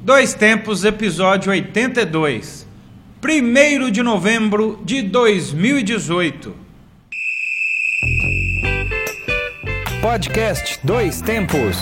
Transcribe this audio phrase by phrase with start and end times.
[0.00, 2.66] Dois Tempos, episódio 82.
[3.20, 6.54] 1 de novembro de 2018.
[10.00, 11.76] Podcast Dois Tempos.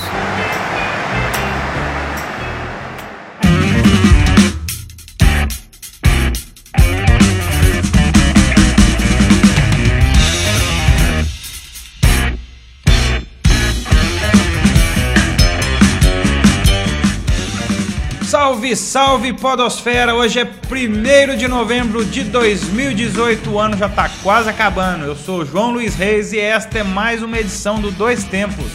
[18.56, 20.14] Salve, salve Podosfera!
[20.14, 25.04] Hoje é 1 de novembro de 2018, o ano já tá quase acabando.
[25.04, 28.72] Eu sou João Luiz Reis e esta é mais uma edição do Dois Tempos,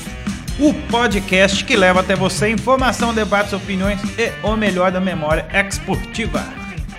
[0.59, 6.45] o podcast que leva até você informação, debates, opiniões e o melhor da memória esportiva.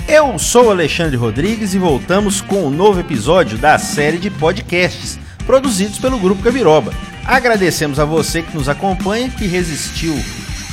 [0.08, 6.00] Eu sou Alexandre Rodrigues e voltamos com um novo episódio da série de podcasts produzidos
[6.00, 6.92] pelo Grupo Gabiroba.
[7.24, 10.16] Agradecemos a você que nos acompanha, que resistiu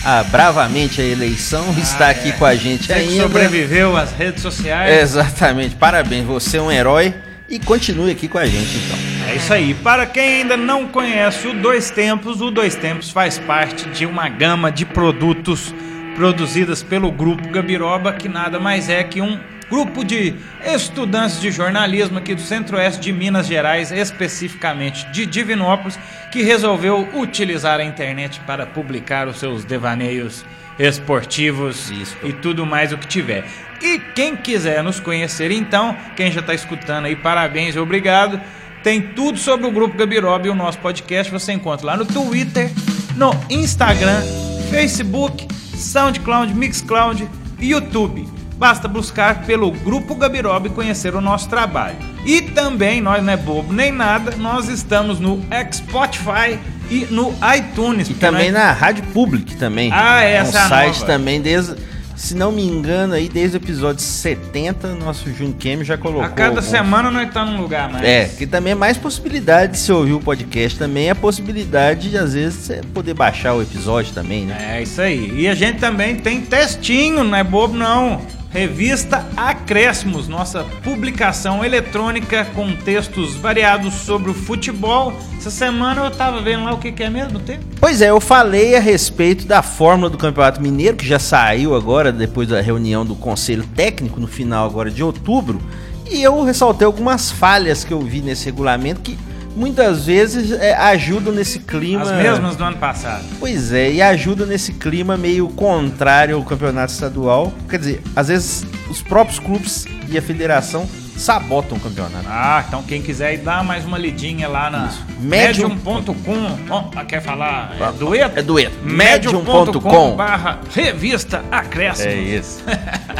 [0.03, 2.31] a, bravamente a eleição, está Ah, aqui é.
[2.33, 3.23] com a gente Você ainda.
[3.23, 5.01] sobreviveu às redes sociais.
[5.01, 7.13] Exatamente, parabéns, você é um herói
[7.49, 8.97] e continue aqui com a gente então.
[9.29, 9.73] É isso aí.
[9.75, 14.27] Para quem ainda não conhece o Dois Tempos, o Dois Tempos faz parte de uma
[14.29, 15.73] gama de produtos
[16.15, 20.33] produzidas pelo Grupo Gabiroba, que nada mais é que um grupo de
[20.65, 25.99] estudantes de jornalismo aqui do Centro-Oeste de Minas Gerais, especificamente de Divinópolis,
[26.31, 30.43] que resolveu utilizar a internet para publicar os seus devaneios
[30.79, 32.17] esportivos Isso.
[32.23, 33.45] e tudo mais o que tiver.
[33.81, 38.39] E quem quiser nos conhecer, então, quem já está escutando aí, parabéns obrigado.
[38.83, 41.31] Tem tudo sobre o Grupo Gabiroba e o nosso podcast.
[41.31, 42.71] Você encontra lá no Twitter,
[43.15, 44.21] no Instagram,
[44.69, 47.27] Facebook, SoundCloud, Mixcloud
[47.59, 48.38] e YouTube.
[48.59, 51.95] Basta buscar pelo Grupo Gabiroba e conhecer o nosso trabalho.
[52.25, 55.41] E também, nós não é bobo nem nada, nós estamos no
[55.73, 56.59] Spotify
[56.91, 58.09] e no iTunes.
[58.09, 59.89] E também nós- na Rádio Public também.
[59.93, 61.05] Ah, é um essa é a site nova.
[61.05, 61.75] também desde,
[62.17, 66.23] se não me engano aí desde o episódio 70, nosso Jun Kemi já colocou.
[66.25, 68.03] A cada alguns- semana nós estamos num lugar mais.
[68.03, 72.09] É, que também é mais possibilidade de você ouvir o podcast também, é a possibilidade
[72.09, 74.75] de às vezes você poder baixar o episódio também, né?
[74.77, 75.31] É isso aí.
[75.33, 78.21] E a gente também tem textinho, não é bobo não.
[78.51, 85.13] Revista Acréscimos, nossa publicação eletrônica com textos variados sobre o futebol.
[85.37, 87.59] Essa semana eu tava vendo lá o que, que é mesmo, tem?
[87.79, 92.11] Pois é, eu falei a respeito da fórmula do Campeonato Mineiro, que já saiu agora
[92.11, 95.61] depois da reunião do Conselho Técnico no final agora de outubro,
[96.09, 99.15] e eu ressaltei algumas falhas que eu vi nesse regulamento que
[99.55, 102.03] muitas vezes é, ajudam nesse clima.
[102.03, 103.23] As mesmas do ano passado.
[103.39, 107.53] Pois é, e ajuda nesse clima meio contrário ao campeonato estadual.
[107.69, 110.87] Quer dizer, às vezes os próprios clubes e a federação
[111.19, 112.25] sabotam o campeonato.
[112.27, 115.05] Ah, então quem quiser ir dar mais uma lidinha lá na Isso.
[115.19, 116.57] Medium- medium.com.
[116.69, 117.75] Ó, quer falar?
[117.79, 118.39] É dueto?
[118.39, 118.75] É dueto.
[118.83, 120.15] medium.com Medium.com.
[120.15, 122.13] barra revista Acréscimos.
[122.13, 122.63] É isso.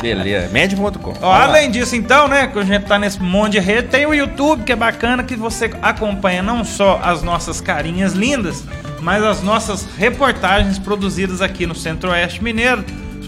[0.01, 0.47] Beleza.
[0.53, 1.13] Medium.com.
[1.25, 4.63] Além disso, então, né, que a gente tá nesse monte de rede, tem o YouTube,
[4.63, 8.63] que é bacana, que você acompanha não só as nossas carinhas lindas,
[9.01, 12.83] mas as nossas reportagens produzidas aqui no Centro-Oeste Mineiro,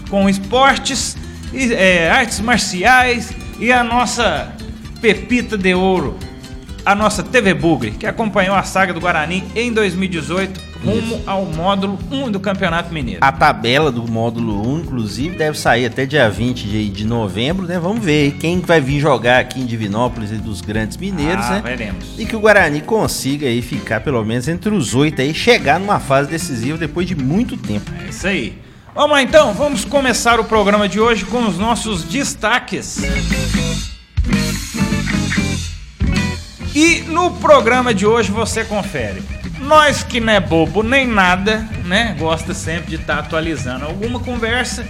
[0.08, 1.16] com esportes,
[1.52, 4.50] e, é, artes marciais e a nossa
[5.02, 6.16] pepita de ouro,
[6.86, 11.98] a nossa TV Bugre, que acompanhou a saga do Guarani em 2018, rumo ao módulo
[12.08, 13.18] 1 do Campeonato Mineiro.
[13.20, 17.80] A tabela do módulo 1, inclusive, deve sair até dia 20 de, de novembro, né?
[17.80, 21.62] Vamos ver quem vai vir jogar aqui em Divinópolis e dos grandes mineiros, ah, né?
[21.64, 22.14] veremos.
[22.16, 25.98] E que o Guarani consiga aí ficar pelo menos entre os oito aí, chegar numa
[25.98, 27.90] fase decisiva depois de muito tempo.
[28.04, 28.56] É isso aí.
[28.94, 33.00] Vamos lá então, vamos começar o programa de hoje com os nossos destaques.
[36.74, 39.22] E no programa de hoje você confere.
[39.60, 42.16] Nós que não é bobo nem nada, né?
[42.18, 44.84] Gosta sempre de estar atualizando alguma conversa.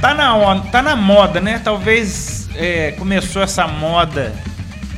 [0.00, 1.60] Tá na, on- tá na moda, né?
[1.62, 4.32] Talvez é, começou essa moda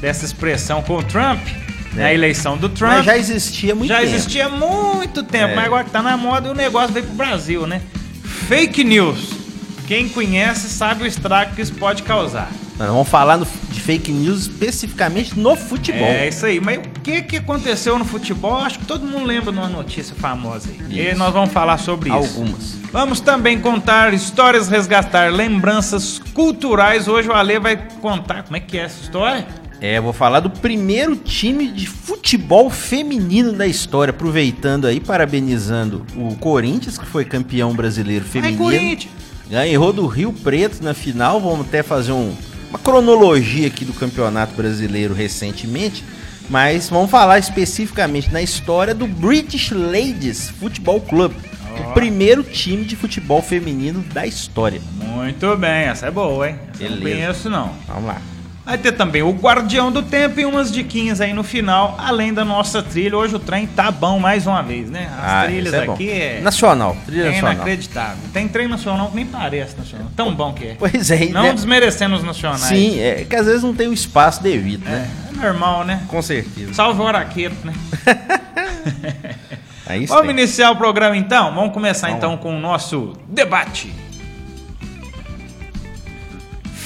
[0.00, 1.40] dessa expressão com o Trump,
[1.92, 2.04] né?
[2.06, 2.92] A eleição do Trump.
[2.92, 4.08] Mas já existia muito Já tempo.
[4.14, 5.56] existia há muito tempo, É.
[5.56, 7.82] mas agora que tá na moda e o negócio veio pro Brasil, né?
[8.48, 9.32] Fake news.
[9.86, 12.48] Quem conhece sabe o estrago que isso pode causar.
[12.80, 16.08] Nós vamos falar no- de fake news especificamente no futebol.
[16.08, 16.58] É isso aí.
[16.60, 18.56] Mas o que, que aconteceu no futebol?
[18.56, 20.78] Acho que todo mundo lembra de uma notícia famosa aí.
[20.98, 21.18] E Isso.
[21.18, 22.16] nós vamos falar sobre isso.
[22.38, 22.76] Algumas.
[22.90, 27.06] Vamos também contar histórias, resgatar lembranças culturais.
[27.06, 29.46] Hoje o Ale vai contar como é que é essa história.
[29.78, 36.34] É, vou falar do primeiro time de futebol feminino da história, aproveitando aí, parabenizando o
[36.36, 38.58] Corinthians, que foi campeão brasileiro Ai, feminino.
[38.58, 39.12] Corinthians!
[39.50, 41.40] Ganhou do Rio Preto na final.
[41.40, 42.34] Vamos até fazer um-
[42.70, 46.04] uma cronologia aqui do Campeonato Brasileiro recentemente.
[46.48, 51.32] Mas vamos falar especificamente na história do British Ladies Football Club.
[51.78, 54.80] o primeiro time de futebol feminino da história.
[54.94, 56.58] Muito bem, essa é boa, hein?
[56.74, 57.72] Essa eu Não conheço, não.
[57.86, 58.20] Vamos lá.
[58.64, 62.44] Vai ter também o Guardião do Tempo e umas diquinhas aí no final, além da
[62.44, 63.16] nossa trilha.
[63.16, 65.10] Hoje o trem tá bom mais uma vez, né?
[65.18, 66.40] As ah, trilhas é aqui é.
[66.40, 67.52] Nacional, trilha é nacional.
[67.54, 68.22] inacreditável.
[68.32, 70.08] Tem trem nacional que nem parece nacional.
[70.14, 70.76] Tão bom que é.
[70.78, 71.52] Pois é, Não né?
[71.52, 72.62] desmerecendo os nacionais.
[72.62, 75.08] Sim, é que às vezes não tem o espaço devido, né?
[75.32, 76.02] É, é normal, né?
[76.06, 76.74] Com certeza.
[76.74, 77.72] Salve o Araqueto, né?
[80.06, 80.30] Vamos tem.
[80.30, 81.52] iniciar o programa então?
[81.52, 82.18] Vamos começar Vamos.
[82.18, 83.92] então com o nosso debate.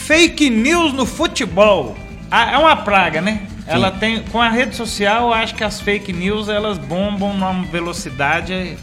[0.04, 1.96] Fake news no futebol.
[2.30, 3.46] Ah, é uma praga, né?
[3.48, 3.64] Sim.
[3.66, 4.22] Ela tem.
[4.24, 8.76] Com a rede social, eu acho que as fake news elas bombam numa velocidade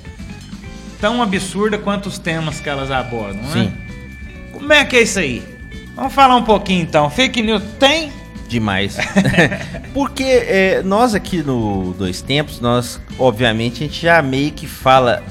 [1.00, 3.50] tão absurda quanto os temas que elas abordam, né?
[3.54, 3.74] Sim.
[4.52, 5.44] Como é que é isso aí?
[5.96, 7.08] Vamos falar um pouquinho então.
[7.08, 8.12] Fake news tem?
[8.48, 8.98] Demais.
[9.94, 15.22] Porque é, nós aqui no Dois Tempos, nós, obviamente, a gente já meio que fala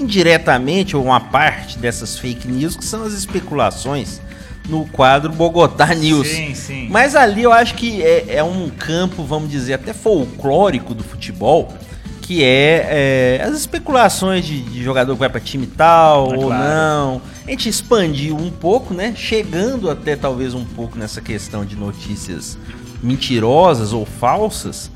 [0.00, 4.20] indiretamente ou uma parte dessas fake news, que são as especulações
[4.68, 6.28] no quadro Bogotá News.
[6.28, 6.88] Sim, sim.
[6.90, 11.72] Mas ali eu acho que é, é um campo, vamos dizer, até folclórico do futebol,
[12.20, 16.46] que é, é as especulações de, de, jogador que vai para time tal é ou
[16.48, 16.64] claro.
[16.64, 17.22] não.
[17.46, 19.14] A gente expandiu um pouco, né?
[19.16, 22.58] Chegando até talvez um pouco nessa questão de notícias
[23.02, 24.90] mentirosas ou falsas.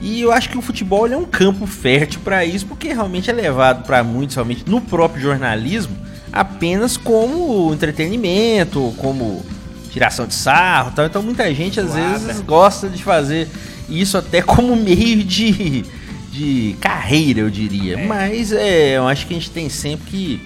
[0.00, 3.32] E eu acho que o futebol é um campo fértil para isso, porque realmente é
[3.32, 5.96] levado para muitos, realmente no próprio jornalismo,
[6.38, 9.44] apenas como entretenimento, como
[9.90, 11.06] tiração de sarro tal.
[11.06, 13.48] Então muita gente às vezes gosta de fazer
[13.88, 15.84] isso até como meio de,
[16.30, 17.98] de carreira, eu diria.
[17.98, 18.06] É.
[18.06, 20.40] Mas é, eu acho que a gente tem sempre que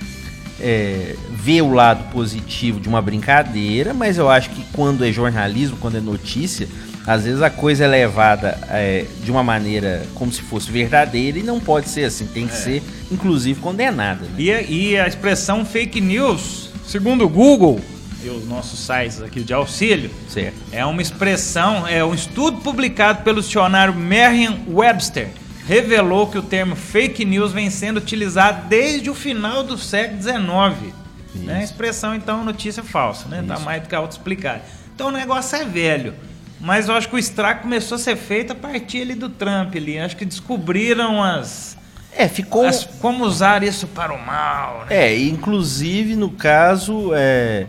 [0.58, 5.76] é, ver o lado positivo de uma brincadeira, mas eu acho que quando é jornalismo,
[5.78, 6.66] quando é notícia,
[7.06, 11.42] às vezes a coisa é levada é, de uma maneira como se fosse verdadeira e
[11.42, 12.56] não pode ser assim, tem que é.
[12.56, 14.24] ser inclusive condenada.
[14.24, 14.30] Né?
[14.38, 17.80] E, e a expressão fake news, segundo o Google
[18.22, 20.54] e os nossos sites aqui de auxílio, certo.
[20.70, 25.28] é uma expressão, é um estudo publicado pelo dicionário Merriam-Webster
[25.66, 30.94] revelou que o termo fake news vem sendo utilizado desde o final do século XIX.
[31.34, 31.58] Né?
[31.60, 33.42] A expressão, então, notícia falsa, né?
[33.46, 34.62] Tá mais do que auto-explicado.
[34.94, 36.14] Então o negócio é velho.
[36.62, 39.74] Mas eu acho que o estrago começou a ser feito a partir ali do Trump
[39.74, 39.98] ali.
[39.98, 41.76] Acho que descobriram as.
[42.16, 42.64] É, ficou.
[42.64, 44.86] As, como usar isso para o mal.
[44.88, 45.08] Né?
[45.08, 47.66] É, inclusive no caso, é,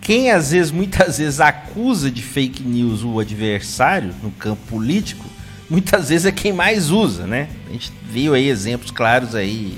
[0.00, 5.26] quem às vezes, muitas vezes, acusa de fake news o adversário no campo político,
[5.68, 7.48] muitas vezes é quem mais usa, né?
[7.68, 9.76] A gente viu aí exemplos claros aí.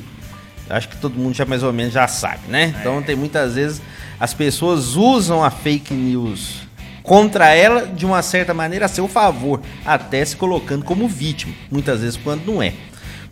[0.69, 2.75] Acho que todo mundo já mais ou menos já sabe, né?
[2.79, 3.01] Então é.
[3.01, 3.81] tem muitas vezes
[4.21, 6.68] as pessoas usam a fake news
[7.09, 12.03] contra ela de uma certa maneira a seu favor, até se colocando como vítima, muitas
[12.03, 12.75] vezes quando não é.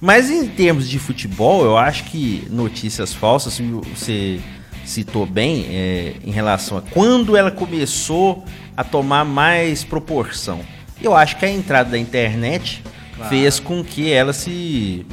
[0.00, 3.60] Mas em termos de futebol, eu acho que notícias falsas,
[3.94, 4.40] você
[4.82, 8.44] citou bem é, em relação a quando ela começou
[8.74, 10.60] a tomar mais proporção.
[11.02, 12.82] Eu acho que a entrada da internet
[13.14, 13.28] claro.
[13.28, 15.04] fez com que ela se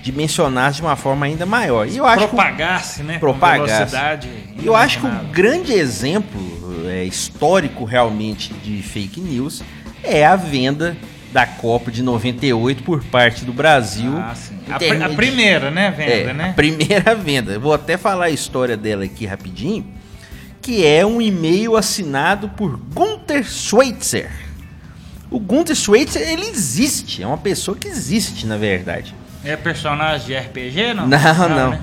[0.00, 1.88] dimensionasse de uma forma ainda maior.
[1.88, 3.18] E eu acho propagasse, que, né?
[3.18, 3.96] Propagasse.
[4.62, 6.61] Eu acho que o grande exemplo
[7.02, 9.62] é, histórico realmente de fake news
[10.02, 10.96] é a venda
[11.32, 14.12] da Copa de 98 por parte do Brasil.
[14.16, 14.34] Ah,
[14.70, 16.50] a, pr a, primeira, né, venda, é, né?
[16.50, 17.58] A primeira venda.
[17.58, 19.86] Vou até falar a história dela aqui rapidinho,
[20.60, 24.30] que é um e-mail assinado por Gunther Schweitzer.
[25.30, 29.14] O Gunther Schweitzer, ele existe, é uma pessoa que existe, na verdade.
[29.42, 31.08] É personagem de RPG, não?
[31.08, 31.48] Não, não.
[31.48, 31.70] não.
[31.70, 31.80] Né?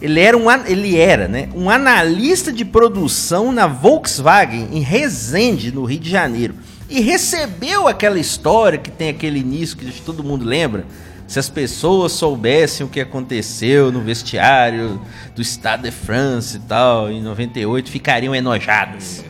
[0.00, 5.84] Ele era, um, ele era né, um analista de produção na Volkswagen em Resende, no
[5.84, 6.54] Rio de Janeiro.
[6.88, 10.84] E recebeu aquela história que tem aquele início que todo mundo lembra.
[11.26, 15.00] Se as pessoas soubessem o que aconteceu no vestiário
[15.36, 19.24] do Stade de France e tal, em 98, ficariam enojadas.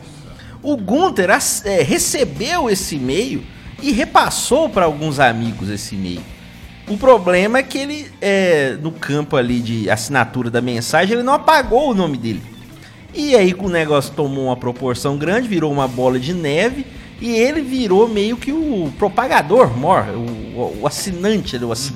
[0.63, 1.29] O Gunther
[1.65, 3.43] é, recebeu esse e-mail
[3.81, 6.21] e repassou para alguns amigos esse e-mail.
[6.87, 11.33] O problema é que ele, é, no campo ali de assinatura da mensagem, ele não
[11.33, 12.41] apagou o nome dele.
[13.13, 16.85] E aí o negócio tomou uma proporção grande, virou uma bola de neve
[17.19, 21.93] e ele virou meio que o propagador, mor, o, o assinante, o, assin,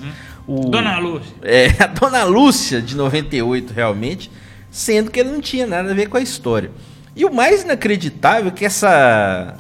[0.48, 0.68] uhum.
[0.68, 1.34] o, Dona Lúcia.
[1.42, 4.30] É, a Dona Lúcia de 98 realmente,
[4.70, 6.70] sendo que ele não tinha nada a ver com a história.
[7.16, 9.56] E o mais inacreditável é que essa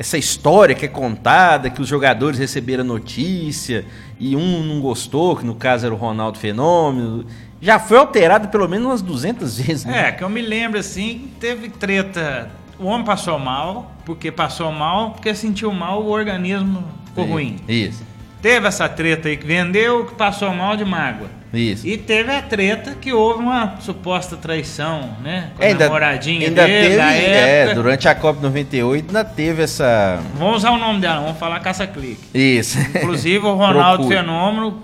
[0.00, 3.84] essa história que é contada, que os jogadores receberam notícia
[4.18, 7.26] e um não gostou, que no caso era o Ronaldo Fenômeno,
[7.60, 9.84] já foi alterado pelo menos umas 200 vezes.
[9.84, 10.08] Né?
[10.08, 12.50] É, que eu me lembro assim, teve treta.
[12.78, 17.56] O homem passou mal, porque passou mal, porque sentiu mal, o organismo ficou ruim.
[17.68, 18.02] Isso.
[18.40, 21.28] Teve essa treta aí que vendeu, que passou mal de mágoa.
[21.52, 21.86] Isso.
[21.86, 25.50] E teve a treta que houve uma suposta traição, né?
[25.56, 29.62] Com É, a ainda, namoradinha ainda dele, teve, é, durante a Copa 98 ainda teve
[29.64, 30.20] essa.
[30.34, 32.20] Vamos usar o nome dela, vamos falar caça-clique.
[32.32, 32.78] Isso.
[32.78, 34.06] Inclusive o Ronaldo.
[34.06, 34.82] Fenômeno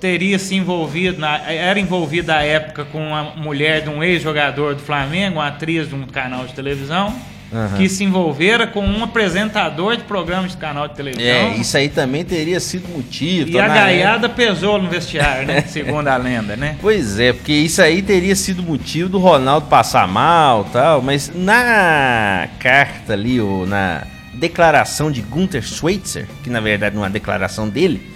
[0.00, 4.82] teria se envolvido, na- era envolvido à época com uma mulher de um ex-jogador do
[4.82, 7.12] Flamengo, uma atriz de um canal de televisão,
[7.54, 7.76] Aham.
[7.76, 11.24] que se envolvera com um apresentador de programa de canal de televisão.
[11.24, 13.48] É, isso aí também teria sido motivo.
[13.48, 15.60] E a na gaiada pesou no vestiário, né?
[15.68, 16.76] Segundo a lenda, né?
[16.80, 22.48] Pois é, porque isso aí teria sido motivo do Ronaldo passar mal tal, mas na
[22.58, 24.02] carta ali, ou na
[24.34, 28.10] declaração de Gunther Schweitzer, que na verdade não é uma declaração dele,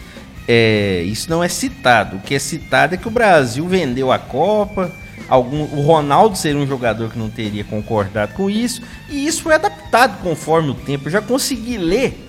[0.49, 2.17] é, isso não é citado.
[2.17, 4.91] O que é citado é que o Brasil vendeu a Copa,
[5.29, 9.55] algum, o Ronaldo seria um jogador que não teria concordado com isso, e isso foi
[9.55, 11.07] adaptado conforme o tempo.
[11.07, 12.27] Eu já consegui ler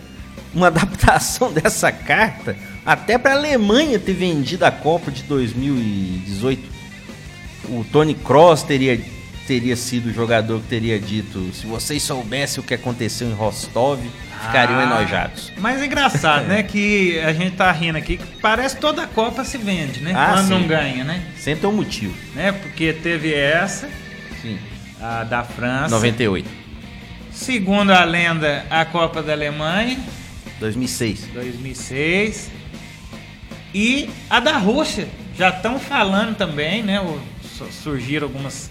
[0.53, 6.79] uma adaptação dessa carta até para a Alemanha ter vendido a Copa de 2018.
[7.69, 8.99] O Tony Cross teria,
[9.49, 13.99] teria sido o jogador que teria dito: se vocês soubessem o que aconteceu em Rostov,
[14.45, 15.51] ficariam Ah, enojados.
[15.57, 16.61] Mas é engraçado, né?
[16.61, 20.13] Que a gente tá rindo aqui, que parece que toda a Copa se vende, né?
[20.15, 20.53] Ah, Quando sim.
[20.53, 21.23] não ganha, né?
[21.37, 22.13] Sempre tem um motivo.
[22.35, 22.51] né?
[22.51, 23.89] Porque teve essa,
[24.41, 24.59] Sim.
[25.01, 25.95] a da França.
[25.95, 26.47] 98,
[27.31, 29.97] Segundo a lenda, a Copa da Alemanha,
[30.59, 31.21] 2006.
[31.33, 32.51] 2006.
[33.73, 35.07] E a da Rússia.
[35.37, 36.99] Já estão falando também, né?
[37.01, 37.19] o-
[37.71, 38.69] Surgiram algumas.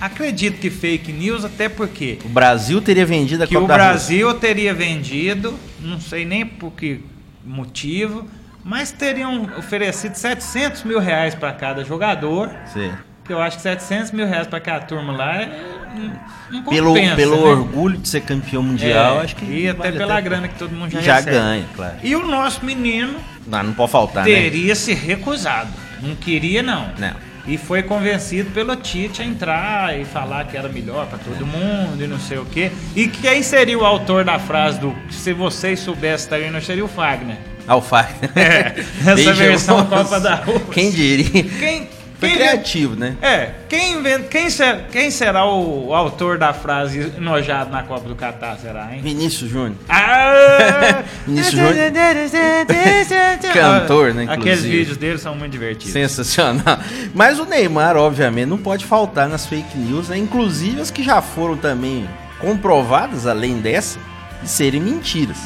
[0.00, 3.88] Acredito que fake news, até porque O Brasil teria vendido a que o da Rússia.
[3.88, 7.00] Brasil teria vendido, não sei nem por que
[7.44, 8.26] motivo,
[8.64, 12.50] mas teriam oferecido 700 mil reais para cada jogador.
[12.72, 12.92] Sim.
[13.24, 15.46] Que eu acho que 700 mil reais para cada turma lá é,
[15.94, 17.42] não, não Pelo, compensa, pelo né?
[17.42, 19.44] orgulho de ser campeão mundial, É, acho que.
[19.44, 21.36] E até vale pela grana que todo mundo já, Já recebe.
[21.36, 21.94] ganha, claro.
[22.02, 24.32] E o nosso menino Não, não pode faltar, né?
[24.32, 25.70] teria se recusado.
[26.00, 26.88] Não queria, não.
[26.98, 27.27] Não.
[27.48, 32.04] E foi convencido pelo Tite a entrar e falar que era melhor pra todo mundo
[32.04, 32.70] e não sei o quê.
[32.94, 36.88] E quem seria o autor da frase do se vocês soubessem também não seria o
[36.88, 37.38] Fagner?
[37.66, 38.14] Alface.
[38.36, 38.74] É,
[39.10, 40.66] essa versão Copa da Rússia.
[40.72, 41.44] Quem diria?
[41.58, 41.88] Quem,
[42.18, 43.16] Foi quem criativo, né?
[43.22, 48.16] É, quem, inventa, quem, ser- quem será o, autor da frase enojado na Copa do
[48.16, 49.00] Catar, será, hein?
[49.00, 49.76] Vinícius Júnior.
[49.88, 51.02] Ah!
[51.24, 51.92] Vinícius Júnior.
[53.52, 54.76] Cantor, né, Aqueles inclusive.
[54.78, 55.92] vídeos dele são muito divertidos.
[55.92, 56.78] Sensacional.
[57.14, 60.18] Mas o Neymar, obviamente, não pode faltar nas fake news, né?
[60.18, 62.08] Inclusive as que já foram também
[62.40, 63.98] comprovadas, além dessa,
[64.42, 65.38] de serem mentiras.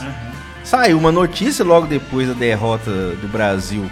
[0.65, 3.91] Saiu uma notícia logo depois da derrota do Brasil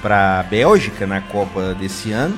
[0.00, 2.36] para a Bélgica na Copa desse ano,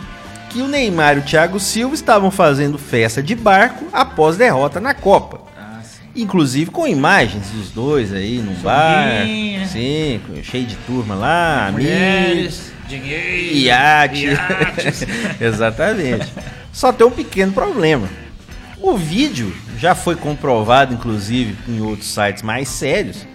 [0.50, 4.92] que o Neymar e o Thiago Silva estavam fazendo festa de barco após derrota na
[4.94, 5.40] Copa.
[5.58, 6.02] Ah, sim.
[6.14, 8.62] Inclusive com imagens dos dois aí num Sorrinha.
[9.60, 14.26] bar, sim, com- cheio de turma lá, amigos, Mulheres, dinheiro, iate.
[14.26, 15.06] iates.
[15.40, 16.30] Exatamente.
[16.72, 18.08] Só tem um pequeno problema.
[18.80, 23.26] O vídeo já foi comprovado, inclusive, em outros sites mais sérios,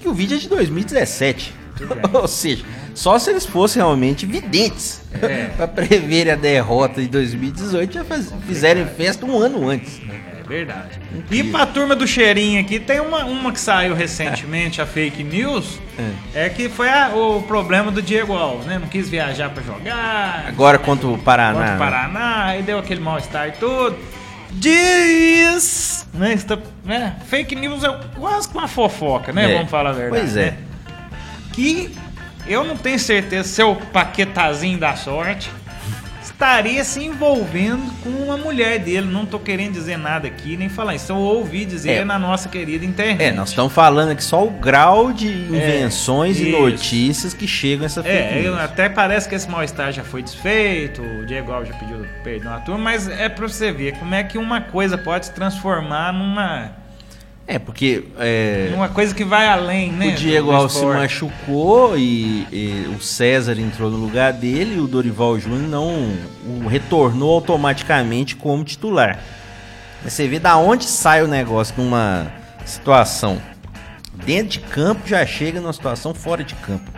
[0.00, 1.52] que o vídeo é de 2017.
[1.76, 2.04] Tudo bem.
[2.14, 2.64] Ou seja,
[2.94, 5.50] só se eles fossem realmente videntes É.
[5.56, 10.00] para prever a derrota de 2018, já faz, fizerem festa um ano antes.
[10.40, 11.00] É verdade.
[11.30, 15.78] E pra turma do cheirinho aqui, tem uma, uma que saiu recentemente, a fake news,
[16.34, 18.78] é, que foi a- o problema do Diego Alves, né?
[18.78, 21.58] Não quis viajar pra jogar, Agora contra o Paraná.
[21.58, 23.96] contra o Paraná, aí deu aquele mal-estar e tudo.
[24.52, 29.50] Diz, né, está- né, Fake news é quase que uma fofoca, né?
[29.52, 29.56] É.
[29.56, 30.20] Vamos falar a verdade.
[30.22, 30.50] Pois é.
[30.52, 30.56] né?
[31.52, 31.90] Que
[32.46, 35.50] eu não tenho certeza se é o paquetazinho da sorte
[36.22, 39.06] estaria se envolvendo com uma mulher dele.
[39.06, 41.12] Não tô querendo dizer nada aqui, nem falar isso.
[41.12, 42.04] Eu ouvi dizer É.
[42.04, 43.22] na nossa querida internet.
[43.22, 46.60] É, nós estamos falando aqui só o grau de invenções e isso.
[46.60, 51.02] notícias que chegam a essa É, eu- até parece que esse mal-estar já foi desfeito,
[51.02, 54.24] o Diego Alves já pediu perdão à turma, mas é pra você ver como é
[54.24, 56.72] que uma coisa pode se transformar numa,
[57.46, 60.08] É, porque é, numa coisa que vai além, né?
[60.08, 64.86] o Diego Alves se machucou e, e o César entrou no lugar dele e o
[64.86, 69.18] Dorival Júnior não o retornou automaticamente como titular.
[70.02, 72.32] Mas você vê da onde sai o negócio numa
[72.64, 73.40] situação
[74.24, 76.90] dentro de campo, já chega numa situação fora de campo.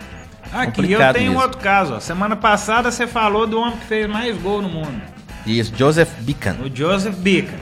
[0.52, 1.42] Aqui eu complicado tenho mesmo.
[1.42, 1.94] outro caso.
[1.94, 2.00] Ó.
[2.00, 5.02] Semana passada você falou do homem que fez mais gol no mundo,
[5.44, 6.56] Isso, Joseph Bican.
[6.64, 7.54] o Joseph Bica.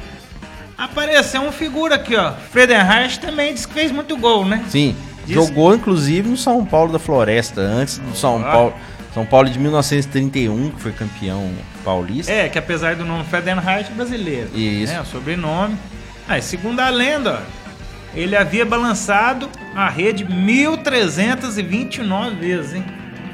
[0.76, 2.32] Apareceu uma figura aqui, ó.
[2.50, 4.64] Friedenreich também disse que fez muito gol, né?
[4.68, 8.50] Sim, Diz- jogou inclusive no São Paulo da Floresta, antes do São Ah.
[8.52, 8.74] Paulo.
[9.12, 11.48] São Paulo de 1931, que foi campeão
[11.84, 12.32] paulista.
[12.32, 14.50] É, que apesar do nome Friedenreich é brasileiro.
[14.52, 14.92] Isso.
[14.92, 15.76] Né, o sobrenome.
[16.28, 17.42] Aí, segundo a lenda, ó,
[18.16, 22.84] ele havia balançado a rede 1329 vezes, hein?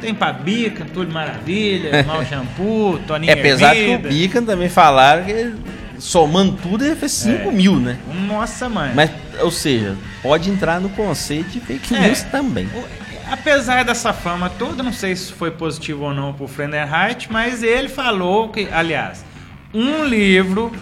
[0.01, 3.99] Tem pra Bica, Túlio Maravilha, Mal Shampoo, Toninho É, apesar que o.
[3.99, 5.53] Bican também falaram que
[6.01, 7.53] somando tudo ele fez 5 É.
[7.53, 7.99] mil, né?
[8.27, 8.93] Nossa, mãe.
[8.95, 12.01] Mas, ou seja, pode entrar no conceito de fake É.
[12.09, 12.67] news também.
[12.75, 13.01] O-
[13.33, 17.89] Apesar dessa fama toda, não sei se foi positivo ou não pro Frenderheit, mas ele
[17.89, 19.25] falou que, aliás,
[19.73, 20.73] um livro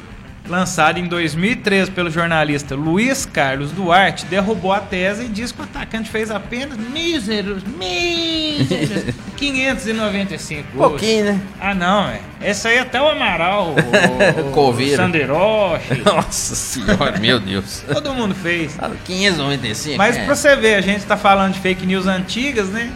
[0.49, 5.65] lançado em 2013 pelo jornalista Luiz Carlos Duarte derrubou a tese e diz que o
[5.65, 10.91] atacante fez apenas míseros, míseros 595 gols.
[10.91, 11.41] Pouquinho, né?
[11.61, 12.21] Ah, não, é.
[12.43, 14.97] Esse aí até o Amaral, o, o, o.
[14.97, 17.85] Sanderoche, Nossa senhora, meu Deus.
[17.93, 18.75] todo mundo fez.
[18.75, 19.97] Fala 595.
[19.99, 20.25] Mas é.
[20.25, 22.91] pra você ver, a gente tá falando de fake news antigas, né?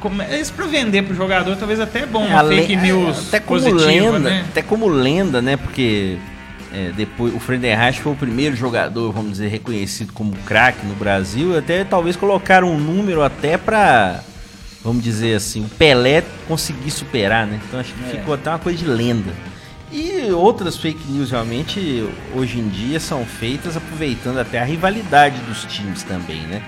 [0.00, 3.38] Como- Isso pra vender pro jogador talvez até é bom, É, uma fake news até
[3.38, 4.44] como positiva, lenda, né?
[4.48, 5.56] até como lenda, né?
[5.58, 6.16] Porque
[6.72, 11.56] é, depois o Friedenreich foi o primeiro jogador, vamos dizer, reconhecido como craque no Brasil.
[11.58, 14.20] Até talvez colocaram um número até pra,
[14.84, 17.60] vamos dizer assim, o Pelé conseguir superar, né?
[17.66, 18.18] Então acho que É.
[18.18, 19.32] ficou até uma coisa de lenda.
[19.92, 25.64] E outras fake news realmente hoje em dia são feitas aproveitando até a rivalidade dos
[25.64, 26.62] times também, né?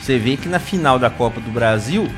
[0.00, 2.08] Você vê que na final da Copa do Brasil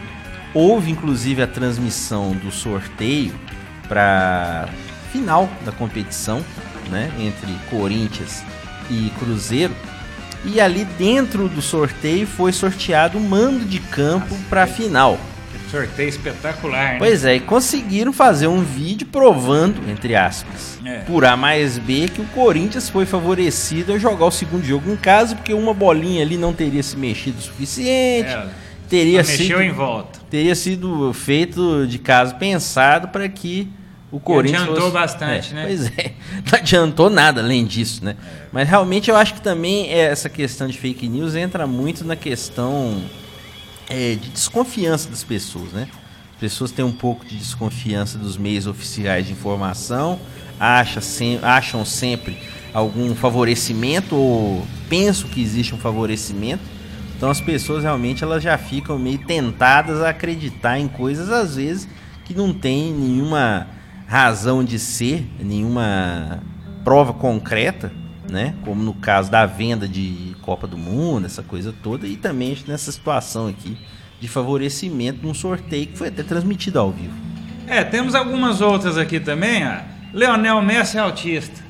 [0.52, 3.32] houve inclusive a transmissão do sorteio
[3.88, 4.68] para
[5.10, 6.44] final da competição,
[6.90, 8.42] né, entre Corinthians
[8.90, 9.74] e Cruzeiro.
[10.44, 15.18] E ali dentro do sorteio foi sorteado o mando de campo para a final.
[15.70, 16.98] Sorteio espetacular, né?
[16.98, 20.98] Pois é, e conseguiram fazer um vídeo provando, entre aspas, É.
[20.98, 24.96] por A mais B, que o Corinthians foi favorecido a jogar o segundo jogo em
[24.96, 28.48] casa, porque uma bolinha ali não teria se mexido o suficiente, É,
[28.86, 30.18] teria sido, mexeu em volta.
[30.28, 33.66] teria sido feito de caso pensado para que
[34.12, 35.64] o Corinthians adiantou fosse- bastante, É, né?
[35.66, 36.12] Pois é,
[36.52, 38.14] não adiantou nada além disso, né?
[38.52, 43.02] Mas realmente eu acho que também essa questão de fake news entra muito na questão
[43.88, 45.88] é, de desconfiança das pessoas, né?
[46.34, 50.18] As pessoas têm um pouco de desconfiança dos meios oficiais de informação,
[50.60, 52.36] acha sem- acham sempre
[52.74, 56.62] algum favorecimento ou pensam que existe um favorecimento.
[57.16, 61.86] Então as pessoas realmente elas já ficam meio tentadas a acreditar em coisas às vezes
[62.24, 63.68] que não tem nenhuma
[64.06, 66.40] razão de ser, nenhuma
[66.84, 67.92] prova concreta,
[68.30, 68.54] né?
[68.64, 72.90] Como no caso da venda de Copa do Mundo, essa coisa toda, e também nessa
[72.90, 73.76] situação aqui
[74.20, 77.14] de favorecimento num sorteio que foi até transmitido ao vivo.
[77.66, 79.78] É, temos algumas outras aqui também, ó.
[80.12, 81.62] Leonel Messi é autista.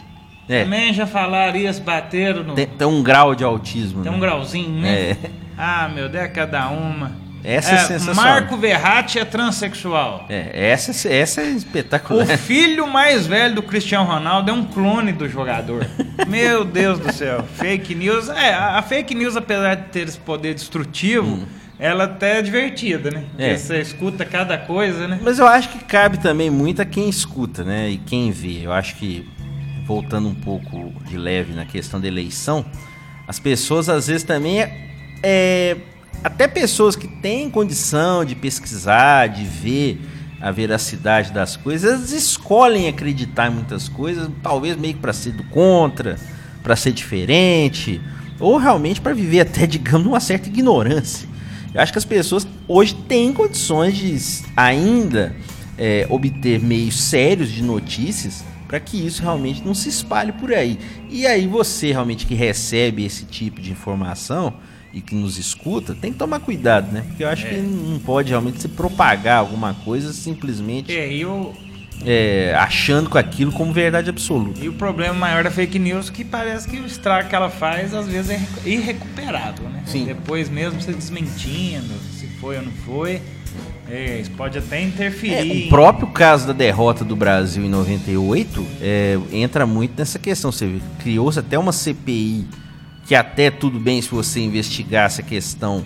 [0.48, 0.64] É.
[0.64, 2.54] Também já falaram isso, bateram no...
[2.54, 4.02] Tem, tem um grau de autismo.
[4.02, 4.16] Tem né?
[4.16, 5.10] um grauzinho, né?
[5.10, 5.16] É.
[5.56, 7.21] Ah, meu Deus, é cada uma.
[7.44, 8.24] Essa é sensacional.
[8.24, 10.26] Marco Verratti é transexual.
[10.28, 12.24] É, essa, essa é espetacular.
[12.24, 15.86] O filho mais velho do Cristiano Ronaldo é um clone do jogador.
[16.28, 17.44] Meu Deus do céu.
[17.56, 18.28] Fake news.
[18.28, 21.46] É, a fake news, apesar de ter esse poder destrutivo,
[21.78, 23.24] ela até é divertida, né?
[23.34, 23.36] Hum.
[23.38, 23.56] É.
[23.56, 25.18] Você escuta cada coisa, né?
[25.20, 27.90] Mas eu acho que cabe também muito a quem escuta, né?
[27.90, 28.60] E quem vê.
[28.64, 29.28] Eu acho que,
[29.84, 32.64] voltando um pouco de leve na questão da eleição,
[33.26, 34.60] as pessoas às vezes também.
[34.60, 34.78] É,
[35.24, 35.76] é,
[36.22, 40.00] até pessoas que têm condição de pesquisar, de ver
[40.40, 45.32] a veracidade das coisas, elas escolhem acreditar em muitas coisas, talvez meio que para ser
[45.32, 46.18] do contra,
[46.62, 48.00] para ser diferente,
[48.40, 51.28] ou realmente para viver até, digamos, uma certa ignorância.
[51.72, 54.16] Eu acho que as pessoas hoje têm condições de
[54.56, 55.34] ainda
[55.78, 60.78] é, obter meios sérios de notícias para que isso realmente não se espalhe por aí.
[61.08, 64.54] E aí você realmente que recebe esse tipo de informação
[64.92, 67.02] e que nos escuta, tem que tomar cuidado, né?
[67.08, 67.50] Porque eu acho É.
[67.50, 71.52] que não pode realmente se propagar alguma coisa simplesmente É, e o,
[72.04, 74.62] é, achando com aquilo como verdade absoluta.
[74.62, 77.48] e o problema maior da fake news é que parece que o estrago que ela
[77.48, 79.82] faz às vezes é irrecuperável, né?
[79.86, 80.04] Sim.
[80.04, 83.20] Depois mesmo você desmentindo se foi ou não foi.
[83.90, 85.66] É, isso pode até É, interferir.
[85.66, 90.50] o próprio caso da derrota do Brasil em 98 é, entra muito nessa questão.
[90.50, 92.46] Você criou-se até uma CPI
[93.06, 95.84] que até tudo bem se você investigasse a questão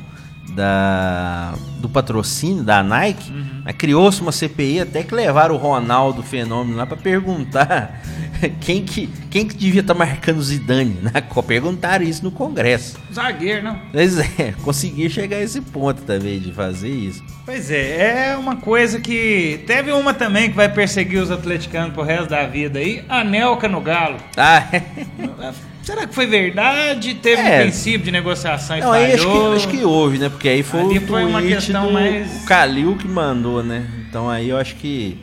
[0.56, 3.32] da, do patrocínio da Nike,
[3.64, 8.00] mas criou-se uma CPI até que levaram o Ronaldo Fenômeno lá para perguntar
[8.60, 11.48] quem que, quem que devia estar marcando o Zidane na Copa.
[11.48, 12.98] Perguntaram isso no Congresso.
[13.12, 13.80] Zagueiro, não?
[13.92, 17.22] Pois é, conseguir chegar a esse ponto também de fazer isso.
[17.44, 19.62] Pois é, é uma coisa que.
[19.66, 23.68] Teve uma também que vai perseguir os atleticanos pro resto da vida aí, a Nelca
[23.68, 24.16] no Galo.
[24.36, 24.64] Ah,
[25.86, 27.14] Será que foi verdade?
[27.14, 27.58] Teve É.
[27.58, 29.52] um princípio de negociação e Não, aí acho que, falhou?
[29.54, 30.28] acho que houve, né?
[30.28, 33.86] Porque aí foi Ali o foi uma questão do mais- o Calil que mandou, né?
[34.08, 35.16] Então aí eu acho que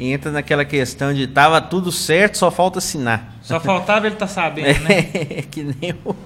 [0.00, 3.36] entra naquela questão de tava tudo certo, só falta assinar.
[3.40, 5.08] Só faltava ele tá sabendo, né?
[5.30, 6.16] É que nem o,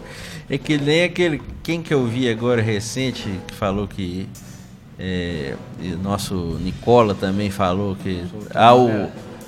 [0.49, 4.27] é que nem aquele quem que eu vi agora recente que falou que
[4.99, 8.23] É, e o nosso Nicola também falou que
[8.55, 8.89] ao,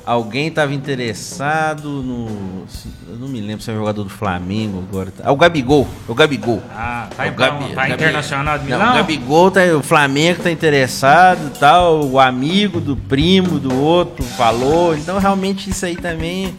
[0.07, 2.65] alguém estava interessado no.
[3.09, 5.13] Eu não me lembro se é jogador do Flamengo agora.
[5.23, 5.87] Ah, o Gabigol.
[6.07, 6.63] O Gabigol.
[6.73, 8.93] Ah, tá, o em- Gabi- tá internacional de Não, Milão?
[8.93, 14.25] o Gabigol, tá, o Flamengo tá interessado e tal, o amigo do primo do outro
[14.25, 14.97] falou.
[14.97, 16.55] Então, realmente, isso aí também.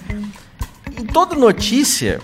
[0.99, 2.19] Em toda notícia,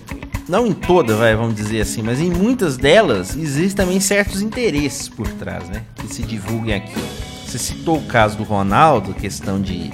[0.50, 5.08] não em toda, vai, vamos dizer assim, mas em muitas delas, existem também certos interesses
[5.08, 5.84] por trás, né?
[5.96, 7.00] Que se divulguem aqui.
[7.46, 9.94] Você citou o caso do Ronaldo, questão de.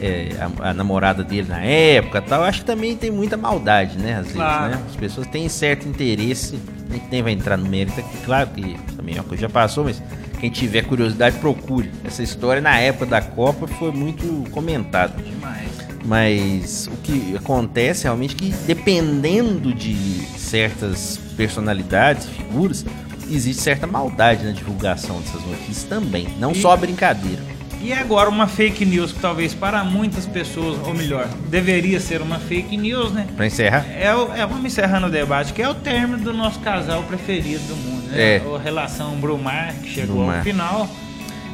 [0.00, 0.30] É,
[0.60, 4.14] a, a namorada dele na época tal, acho que também tem muita maldade, né?
[4.14, 4.72] Às vezes, Claro.
[4.74, 4.82] né?
[4.88, 6.58] As pessoas têm certo interesse,
[6.90, 9.48] a gente nem vai entrar no mérito aqui, claro que também é uma coisa já
[9.48, 10.02] passou, mas
[10.40, 11.90] quem tiver curiosidade, procure.
[12.04, 15.14] Essa história na época da Copa foi muito comentada.
[15.22, 15.64] Demais.
[16.04, 19.94] Mas o que acontece realmente é que dependendo de
[20.36, 22.84] certas personalidades, figuras,
[23.30, 26.28] existe certa maldade na divulgação dessas notícias também.
[26.38, 27.40] Não E- só a brincadeira.
[27.84, 32.38] E agora uma fake news que talvez para muitas pessoas, ou melhor, deveria ser uma
[32.38, 33.26] fake news, né?
[33.36, 36.60] Pra encerrar, É, o, é, vamos encerrando o debate, que é o término do nosso
[36.60, 38.36] casal preferido do mundo, né?
[38.36, 38.42] É.
[38.56, 40.38] A relação Brumar, que chegou Brumar.
[40.38, 40.88] ao final.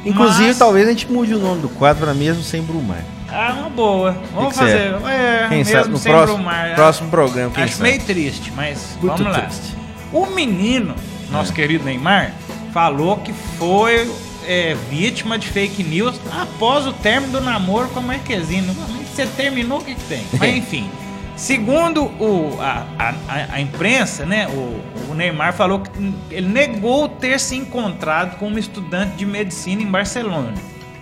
[0.05, 3.03] inclusive Mas- talvez a gente mude o nome do quadro para mesmo sem Brumar.
[3.29, 4.15] Ah, uma boa.
[4.33, 4.93] Vamos que fazer.
[5.05, 6.75] É, Quem mesmo sabe no sem próximo, Brumar.
[6.75, 7.89] próximo programa, quem Acho sabe?
[7.91, 9.41] meio triste, mas Muito vamos lá.
[9.43, 9.75] triste.
[10.13, 10.95] O menino,
[11.29, 11.55] nosso É.
[11.55, 12.31] querido Neymar,
[12.73, 14.09] falou que foi
[14.47, 18.67] é, vítima de fake news após o término do namoro com a Marquezine.
[19.13, 20.25] Você terminou, o que, que tem?
[20.39, 20.89] Mas enfim.
[21.35, 23.13] Segundo o, a, a,
[23.55, 25.89] a- imprensa, né, o, o Neymar falou que
[26.29, 30.53] ele negou ter se encontrado com uma estudante de medicina em Barcelona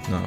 [0.08, 0.22] Não.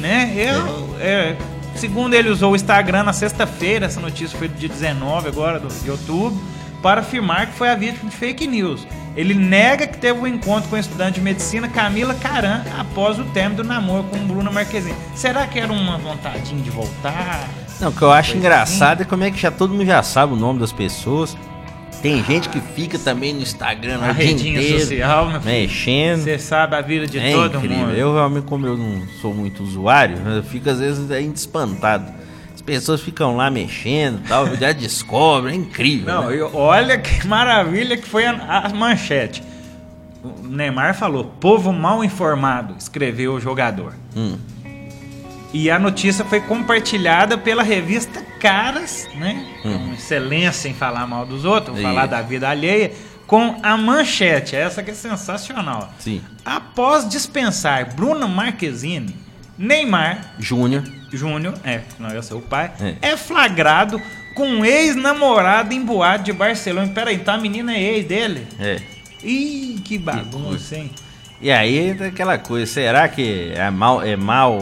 [0.00, 0.32] né?
[0.36, 1.34] Eu, é,
[1.74, 5.66] segundo ele usou o Instagram na sexta-feira, essa notícia foi do dia 19 agora do,
[5.68, 6.40] de outubro,
[6.86, 8.86] para afirmar que foi a vítima de fake news.
[9.16, 13.24] Ele nega que teve um encontro com a estudante de medicina Camila Caran após o
[13.24, 14.94] término do namoro com Bruna Marquezine.
[15.12, 17.48] Será que era uma vontadinha de voltar?
[17.80, 20.00] Não, o que eu acho Coisa engraçado é como é que já todo mundo já
[20.00, 21.36] sabe o nome das pessoas.
[22.00, 25.54] Tem gente que fica também no Instagram A o dia redinha inteiro, social, meu filho.
[25.54, 26.22] mexendo.
[26.22, 27.78] Você sabe a vida de é todo incrível.
[27.78, 27.94] mundo.
[27.94, 32.25] Eu realmente, como eu não sou muito usuário, eu fico às vezes ainda espantado.
[32.66, 36.12] As pessoas ficam lá mexendo tal, já descobrem, é incrível.
[36.12, 36.42] Não, né?
[36.52, 38.32] olha que maravilha que foi a,
[38.64, 39.42] a manchete.
[40.24, 43.94] O Neymar falou: povo mal informado, escreveu o jogador.
[44.16, 44.36] Hum,
[45.52, 49.46] E a notícia foi compartilhada pela revista Caras, né?
[49.64, 49.92] Hum.
[49.94, 51.86] Excelência em falar mal dos outros, Isso.
[51.86, 52.92] falar da vida alheia,
[53.28, 55.92] com a manchete, essa que é sensacional.
[55.98, 56.20] sim.
[56.44, 59.14] Após dispensar Bruno Marquezine,
[59.56, 60.82] Neymar Júnior.
[61.12, 63.10] Júnior, é, não eu sou o pai, É.
[63.10, 64.00] é, flagrado
[64.34, 66.88] com um ex-namorado em boate de Barcelona.
[66.94, 68.46] Peraí, então a menina é ex dele?
[68.60, 68.80] É.
[69.22, 70.90] Ih, que bagunça, hein?
[71.40, 74.58] E aí, é aquela coisa, será que é mal, é mal.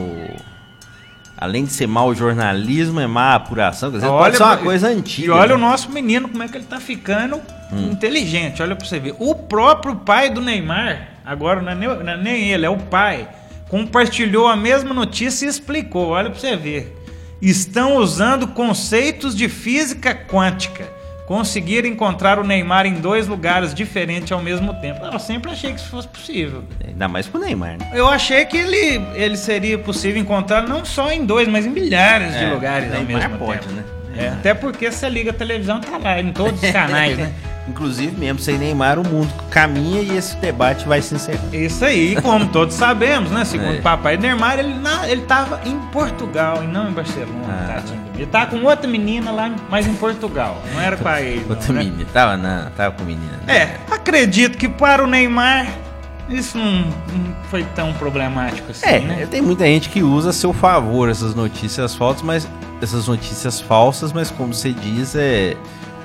[1.36, 3.90] Além de ser mau jornalismo, é má apuração?
[3.90, 5.26] Quer dizer, pode ser uma coisa antiga.
[5.26, 5.54] E olha né?
[5.54, 7.40] o nosso menino, como é que ele tá ficando
[7.72, 7.90] Hum.
[7.90, 8.62] inteligente.
[8.62, 9.14] Olha pra você ver.
[9.18, 12.76] O próprio pai do Neymar, agora não é, nem, não é nem ele, é o
[12.76, 13.28] pai,
[13.68, 16.08] compartilhou a mesma notícia e explicou.
[16.08, 16.96] Olha pra você ver.
[17.42, 20.88] Estão usando conceitos de física quântica.
[21.26, 25.04] Conseguir encontrar o Neymar em dois lugares diferentes ao mesmo tempo.
[25.06, 26.62] Eu sempre achei que isso fosse possível.
[26.86, 27.90] Ainda mais pro Neymar, né?
[27.94, 32.32] Eu achei que ele, ele seria possível encontrar não só em dois, mas em milhares
[32.34, 33.72] de É, lugares ao Neymar mesmo pode, tempo.
[33.72, 33.84] né?
[34.16, 37.32] É, até porque você liga a televisão, tá lá, em todos os canais, né?
[37.66, 41.40] Inclusive, mesmo sem Neymar, o mundo caminha e esse debate vai se encerrar.
[41.50, 43.42] Isso aí, como todos sabemos, né?
[43.46, 43.78] Segundo É.
[43.78, 47.72] o papai Neymar, ele, na, ele tava em Portugal e não em Barcelona, Ah.
[47.74, 48.04] tadinho.
[48.16, 50.60] Ele tá com outra menina lá, mas em Portugal.
[50.74, 51.40] Não era com a ele.
[51.40, 51.84] não, Outra né?
[51.84, 52.06] menina.
[52.12, 53.40] Tava, na, tava com menina.
[53.46, 53.56] né?
[53.56, 55.66] É, acredito que para o Neymar
[56.28, 59.26] isso não, não foi tão problemático assim, É, né?
[59.30, 62.48] tem muita gente que usa a seu favor essas notícias falsas, mas
[62.82, 65.56] essas notícias falsas, mas como você diz, é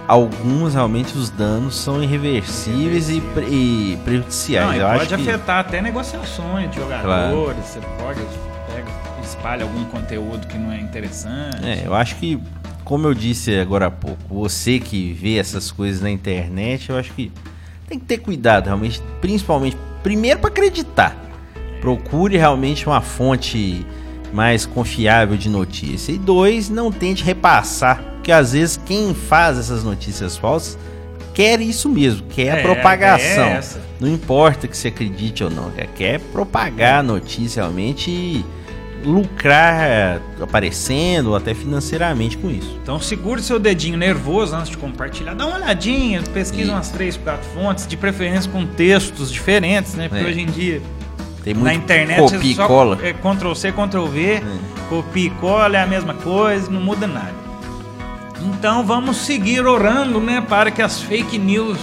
[0.07, 4.79] alguns realmente os danos são irreversíveis e, pre- e prejudiciais.
[4.81, 8.19] Não, e pode que afetar até negociações de jogadores, você pode
[8.67, 8.87] pega,
[9.23, 11.63] espalha algum conteúdo que não é interessante.
[11.63, 12.39] É, eu acho que,
[12.83, 17.13] como eu disse agora há pouco, você que vê essas coisas na internet, eu acho
[17.13, 17.31] que
[17.89, 21.17] tem que ter cuidado, realmente, principalmente, primeiro para acreditar.
[21.81, 23.85] Procure realmente uma fonte
[24.31, 26.11] mais confiável de notícia.
[26.11, 30.77] E dois, não tente repassar, porque às vezes quem faz essas notícias falsas
[31.33, 33.45] quer isso mesmo, quer É, a propagação.
[33.45, 33.61] é.
[33.99, 38.45] Não importa que você acredite ou não, quer, quer propagar a notícia realmente e
[39.03, 42.77] lucrar é, aparecendo ou até financeiramente com isso.
[42.83, 45.33] Então segure seu dedinho nervoso antes de compartilhar.
[45.33, 46.71] Dá uma olhadinha, pesquisa Isso.
[46.71, 50.07] umas três, quatro fontes, de preferência com textos diferentes, né?
[50.09, 50.27] Porque É.
[50.27, 50.81] hoje em dia
[51.43, 52.99] Tem muito Na internet copia e só cola.
[53.01, 54.43] é Ctrl C, Ctrl V,
[54.89, 57.33] copia e cola, é a mesma coisa, não muda nada.
[58.41, 61.77] Então vamos seguir orando, né, para que as fake news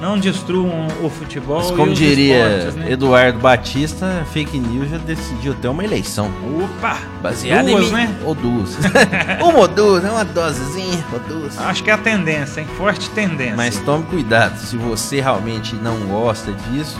[0.00, 2.92] não destruam o futebol Mas como diria esportes, né?
[2.92, 6.30] Eduardo Batista, fake news já decidiu até uma eleição.
[6.62, 6.98] Opa!
[7.22, 8.18] Baseada duas, em né?
[8.24, 8.76] Ou duas.
[9.40, 11.58] uma ou duas, é uma dosezinha, ou duas.
[11.58, 12.66] Acho que é a tendência, hein?
[12.76, 13.56] Forte tendência.
[13.56, 16.98] Mas tome cuidado, se você realmente não gosta disso,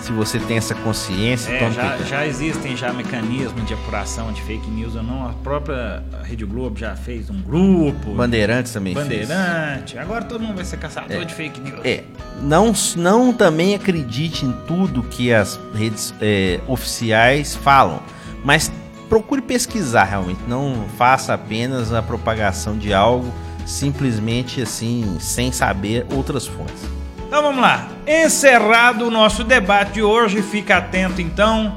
[0.00, 4.68] se você tem essa consciência, É, já, já existem já mecanismos de apuração de fake
[4.70, 5.28] news ou não.
[5.28, 8.14] A própria Rede Globo já fez um grupo.
[8.14, 9.06] Bandeirantes também fez.
[9.28, 9.98] Bandeirante.
[9.98, 11.80] Agora todo mundo vai ser caçador de fake news.
[11.84, 12.04] É,
[12.40, 18.00] não, não também acredite em tudo que as redes é, oficiais falam,
[18.44, 18.72] mas
[19.08, 20.40] procure pesquisar realmente.
[20.48, 23.30] Não faça apenas a propagação de algo
[23.66, 26.99] simplesmente assim, sem saber outras fontes.
[27.30, 27.86] Então vamos lá.
[28.04, 31.76] Encerrado o nosso debate de hoje, fica atento então.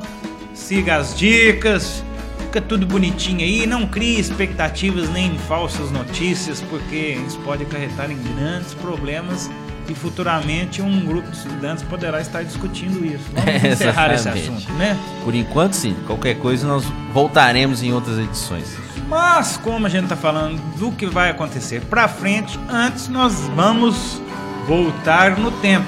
[0.52, 2.04] Siga as dicas.
[2.39, 3.68] Fica tudo bonitinho aí.
[3.68, 9.48] Não crie expectativas nem falsas notícias, porque isso pode acarretar em grandes problemas.
[9.88, 13.26] E futuramente um grupo de estudantes poderá estar discutindo isso.
[13.38, 14.98] Vamos encerrar esse assunto, né?
[15.24, 15.96] Por enquanto, sim.
[16.08, 18.76] Qualquer coisa nós voltaremos em outras edições.
[19.08, 24.20] Mas como a gente tá falando do que vai acontecer pra frente, antes nós vamos
[24.67, 25.88] voltar no tempo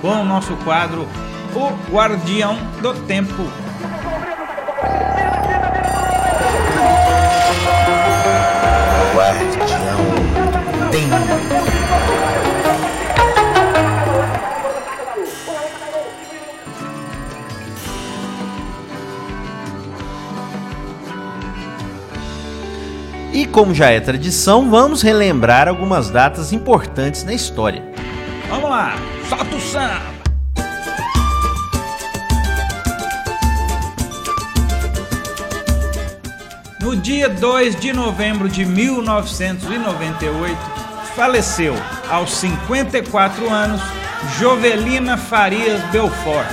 [0.00, 1.06] com o nosso quadro
[1.54, 3.44] O Guardião do Tempo.
[23.32, 27.95] E como já é tradição, vamos relembrar algumas datas importantes na história.
[28.48, 28.94] Vamos lá,
[29.28, 30.16] solta o samba!
[36.80, 40.56] No dia 2 de novembro de 1998,
[41.16, 41.74] faleceu,
[42.08, 43.80] aos 54 anos,
[44.38, 46.46] Jovelina Farias Belfort,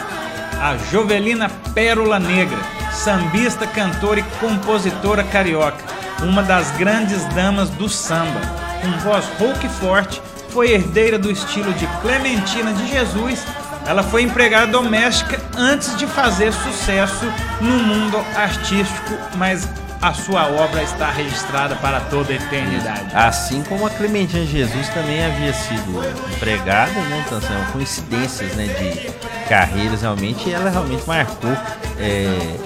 [0.59, 2.57] a Jovelina Pérola Negra,
[2.91, 5.83] sambista, cantora e compositora carioca,
[6.23, 8.41] uma das grandes damas do samba.
[8.81, 10.19] Com voz rouca e forte,
[10.53, 13.43] foi herdeira do estilo de Clementina de Jesus.
[13.87, 17.25] Ela foi empregada doméstica antes de fazer sucesso
[17.59, 19.67] no mundo artístico, mas
[19.99, 23.13] a sua obra está registrada para toda a eternidade.
[23.15, 26.01] Assim como a Clementina Jesus também havia sido
[26.35, 27.23] empregada, né?
[27.25, 31.51] Então são coincidências né, de carreiras realmente, e ela realmente marcou
[31.99, 32.57] é,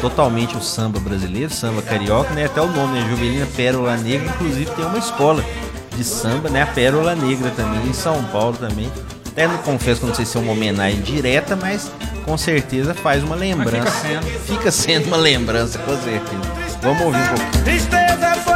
[0.00, 2.44] totalmente o samba brasileiro, samba carioca, né?
[2.44, 3.06] Até o nome, né?
[3.10, 5.44] Juvelina Pérola Negra, inclusive tem uma escola
[5.96, 6.62] de samba, né?
[6.62, 8.90] A Pérola Negra também, em São Paulo também.
[9.32, 11.90] Até não confesso que não sei se é uma homenagem direta, mas
[12.24, 13.90] com certeza faz uma lembrança.
[13.90, 14.40] fica sendo.
[14.40, 16.42] Fica sendo uma lembrança, com certeza.
[16.82, 18.51] Vamos ouvir um pouco.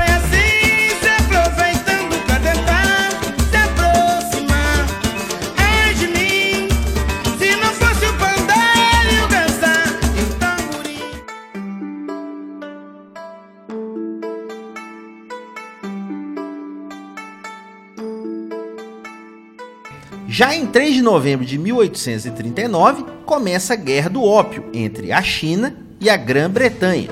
[20.36, 25.74] Já em 3 de novembro de 1839, começa a Guerra do Ópio entre a China
[25.98, 27.08] e a Grã-Bretanha.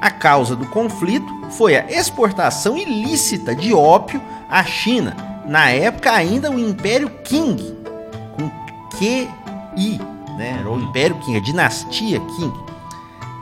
[0.00, 5.14] A causa do conflito foi a exportação ilícita de ópio à China,
[5.46, 7.58] na época ainda o Império Qing,
[8.34, 8.50] com
[8.96, 10.00] QI,
[10.38, 10.56] né?
[10.60, 12.52] Era o Império Qing, a dinastia Qing.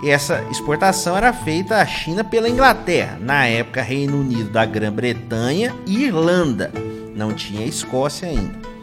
[0.04, 6.02] Essa exportação era feita à China pela Inglaterra, na época Reino Unido da Grã-Bretanha e
[6.02, 6.72] Irlanda.
[7.14, 8.73] Não tinha Escócia ainda.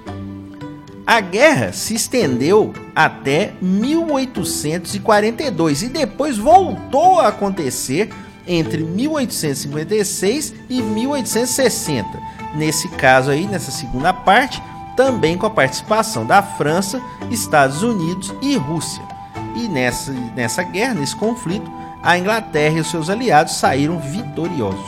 [1.12, 8.10] A guerra se estendeu até 1842 e depois voltou a acontecer
[8.48, 12.08] entre 1856 e 1860.
[12.56, 14.64] Nesse caso aí, nessa segunda parte,
[14.96, 19.04] também com a participação da França, Estados Unidos e Rússia.
[19.54, 21.70] E nessa, nessa guerra, nesse conflito,
[22.02, 24.80] a Inglaterra e os seus aliados saíram vitoriosos.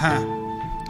[0.00, 0.22] Ha,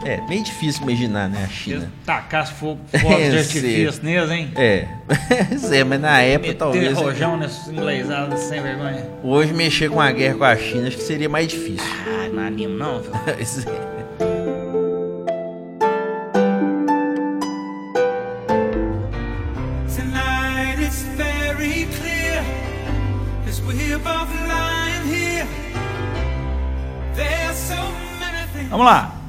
[0.05, 1.91] É, meio difícil imaginar, né, a se China.
[2.05, 4.51] tacasse fogo, fogo de Eu artifício neles, hein?
[4.55, 4.85] É,
[5.49, 6.97] Pois é, mas na época Meter talvez.
[6.97, 9.07] rojão nesses inglesados sem vergonha.
[9.23, 11.87] Hoje mexer com a guerra com a China acho que seria mais difícil.
[12.07, 13.13] Ah, não animo não, filho.
[13.39, 13.93] Isso é.
[28.69, 29.22] Vamos lá.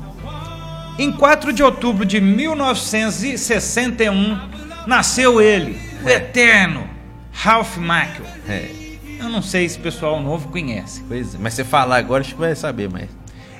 [0.97, 4.39] Em 4 de outubro de 1961,
[4.87, 6.89] nasceu ele, o eterno
[7.33, 8.25] Ralph Macchio.
[8.49, 8.71] É.
[9.21, 11.03] não sei se o pessoal novo conhece.
[11.09, 13.09] Pois é, mas você falar agora, acho que vai saber mais.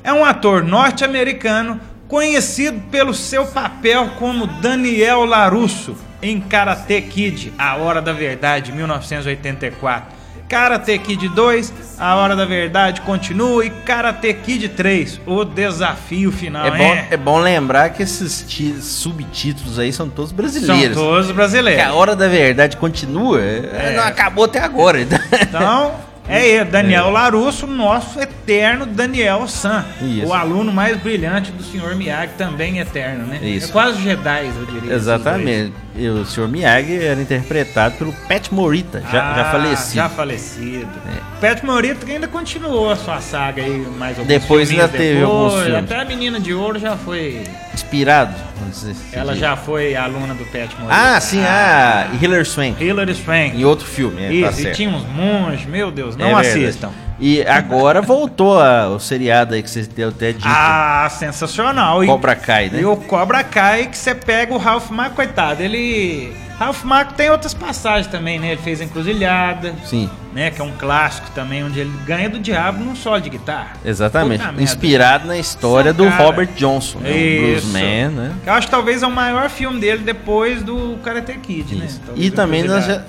[0.05, 7.75] É um ator norte-americano conhecido pelo seu papel como Daniel Larusso em Karate Kid, A
[7.77, 10.15] Hora da Verdade, 1984.
[10.49, 16.67] Karate Kid 2, A Hora da Verdade continua e Karate Kid 3, O Desafio Final.
[16.67, 18.45] É bom, é bom lembrar que esses
[18.83, 20.97] subtítulos aí são todos São brasileiros.
[20.97, 21.83] todos Que brasileiros.
[21.85, 25.01] a hora da verdade continua, é, não acabou até agora.
[25.01, 25.95] Então,
[26.29, 29.85] é ele, Daniel Larusso, nosso eterno Daniel San.
[30.03, 30.27] Isso.
[30.27, 31.95] O aluno mais brilhante do Sr.
[31.97, 33.39] Miyagi, também eterno, né?
[33.43, 33.69] Isso.
[33.69, 34.95] É quase Jedi, eu diria.
[34.95, 35.73] Exatamente.
[35.97, 36.49] E o Sr.
[36.49, 39.95] Miyagi era interpretado pelo Pat Morita, já, já Ah, falecido.
[39.95, 40.89] Já falecido.
[41.09, 41.41] É.
[41.41, 45.25] Pat Morita que ainda continuou a sua saga aí, mais alguns Depois ainda teve depois.
[45.25, 45.85] alguns filmes.
[45.85, 47.45] Até a Menina de Ouro já foi...
[47.73, 48.35] Inspirado.
[48.59, 49.03] vamos dizer assim.
[49.13, 50.89] Ela já foi aluna do Pat Morita.
[50.91, 52.83] Ah, sim, a Hilary Swank.
[52.85, 53.57] Hilary Swank.
[53.57, 54.77] Em outro filme, é, tá Isso, e certo.
[54.77, 56.93] tinha uns monges, meu Deus, não É verdade.
[57.19, 60.45] E agora voltou a- o seriado aí que você deu até dito.
[60.47, 62.05] Ah, sensacional.
[62.05, 62.81] Cobra Kai, né?
[62.81, 66.33] E o Cobra Kai que você pega o Ralph Macchio, coitado, ele...
[66.59, 68.53] Ralph Macchio tem outras passagens também, né?
[68.53, 70.51] Ele fez Encruzilhada, Sim, né?
[70.53, 73.73] Que é um clássico também, onde ele ganha do diabo num solo de guitarra.
[73.85, 74.39] exatamente.
[74.39, 74.63] Puta merda.
[74.63, 76.23] Inspirado na história do cara.
[76.25, 77.11] Robert Johnson, né?
[77.11, 77.67] Isso.
[77.67, 78.33] Bluesman, né?
[78.47, 81.87] Eu acho que talvez é o maior filme dele depois do Karate Kid, né?
[81.87, 82.01] Isso.
[82.07, 83.03] Talvez E também nós já.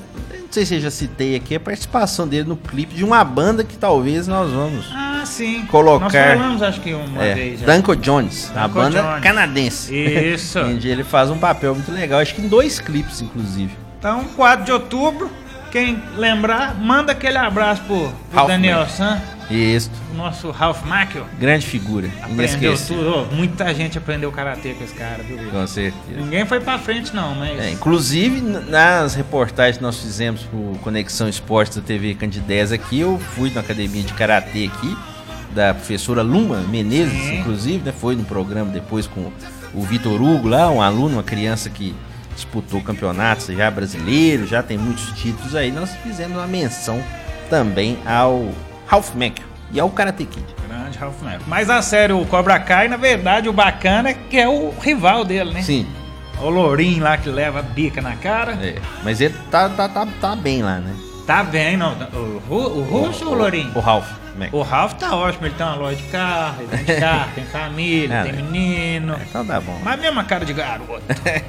[0.56, 3.76] Sei se eu já citei aqui a participação dele no clipe de uma banda que
[3.76, 4.86] talvez nós vamos.
[4.94, 5.66] Ah, sim.
[5.66, 7.66] Colocar- Nós falamos, acho que uma é, vez já.
[7.66, 9.22] Danko Jones, a Danko banda Jones.
[9.22, 9.94] canadense.
[9.94, 10.60] Isso.
[10.82, 13.76] Ele faz um papel muito legal, acho que em dois clipes, inclusive.
[14.00, 15.30] Então, 4 de outubro,
[15.76, 18.96] quem lembrar, manda aquele abraço pro, pro Ralph Daniel Macchio.
[18.96, 21.26] San, Isso, o nosso Ralph Macchio.
[21.38, 22.10] grande figura.
[22.24, 23.10] Aprendeu tudo.
[23.10, 25.38] Ô, muita gente aprendeu karatê com esse cara, viu?
[25.52, 26.18] Com certeza.
[26.18, 27.60] Ninguém foi pra frente, não, mas.
[27.60, 33.20] É, inclusive, nas reportagens que nós fizemos pro Conexão Esportes da TV Candidez aqui, eu
[33.20, 34.98] fui na academia de karatê aqui,
[35.54, 37.40] da professora Luma Menezes, Sim.
[37.40, 37.92] inclusive, né?
[37.92, 39.30] Foi no programa depois com
[39.74, 41.94] o Vitor Hugo lá, um aluno, uma criança que
[42.36, 45.72] disputou campeonatos já brasileiro, já tem muitos títulos aí.
[45.72, 47.02] Nós fizemos uma menção
[47.50, 48.50] também ao
[48.88, 50.46] Ralph Macchio e ao Karate Kid.
[50.68, 51.42] Grande Ralph Macchio.
[51.48, 55.24] Mas a série, o Cobra Kai, na verdade, o bacana é que é o rival
[55.26, 55.62] dele, né?
[55.62, 55.88] Sim,
[56.42, 58.54] O Lourinho lá que leva a bica na cara.
[58.62, 58.76] é.
[59.04, 60.94] mas ele tá, tá, tá, tá bem lá, né?
[61.26, 61.94] Tá bem, não.
[62.14, 63.72] O, Ru- o Russo ou o Lourinho?
[63.74, 64.58] O Ralph Macchio.
[64.58, 68.22] O Ralph tá ótimo, ele tem uma loja de carro, ele tem carro, tem família,
[68.22, 68.42] Ah, tem né?
[68.42, 69.18] menino.
[69.30, 69.78] Então tá bom.
[69.84, 71.02] Mas mesma cara de garoto.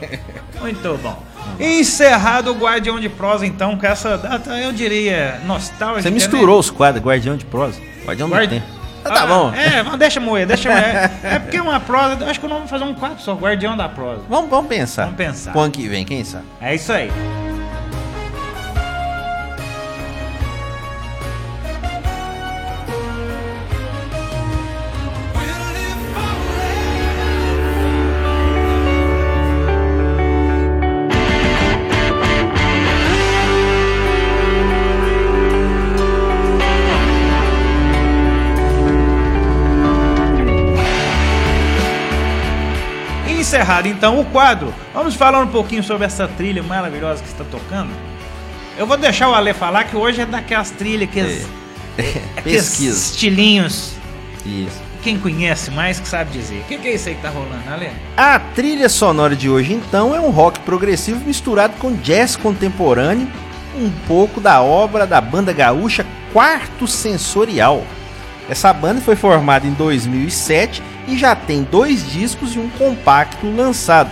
[0.61, 1.23] Muito bom.
[1.61, 6.03] Encerrado o Guardião de Prosa, então, com essa data, eu diria, nostálgica.
[6.03, 6.15] Você né?
[6.15, 7.81] misturou os quadros, Guardião de Prosa.
[8.05, 8.77] Guardião Guardi- do Tempo.
[9.05, 9.53] Ah, tá Ah, bom.
[9.55, 11.11] É, mas deixa moer, deixa moer.
[11.23, 13.89] É porque uma prosa, acho que o nome vai fazer um quadro só, Guardião da
[13.89, 14.23] Prosa.
[14.29, 15.05] Vamos, vamos pensar.
[15.05, 15.53] Vamos pensar.
[15.53, 16.45] Pro ano que vem, quem sabe?
[16.61, 17.09] É isso aí.
[43.87, 47.91] Então o quadro, vamos falar um pouquinho sobre essa trilha maravilhosa que está tocando.
[48.79, 51.47] Eu vou deixar o Ale falar que hoje é daquelas trilhas que as-
[52.37, 52.99] aqueles Pesquisa.
[53.13, 53.93] estilinhos.
[54.45, 54.87] Isso.
[55.03, 56.61] Quem conhece mais que sabe dizer.
[56.61, 57.91] O que, que é isso aí que tá rolando, Ale?
[58.17, 63.29] A trilha sonora de hoje, então, é um rock progressivo misturado com jazz contemporâneo,
[63.77, 67.85] um pouco da obra da banda gaúcha Quarto Sensorial.
[68.49, 74.11] Essa banda foi formada em 2007 e já tem dois discos e um compacto lançado.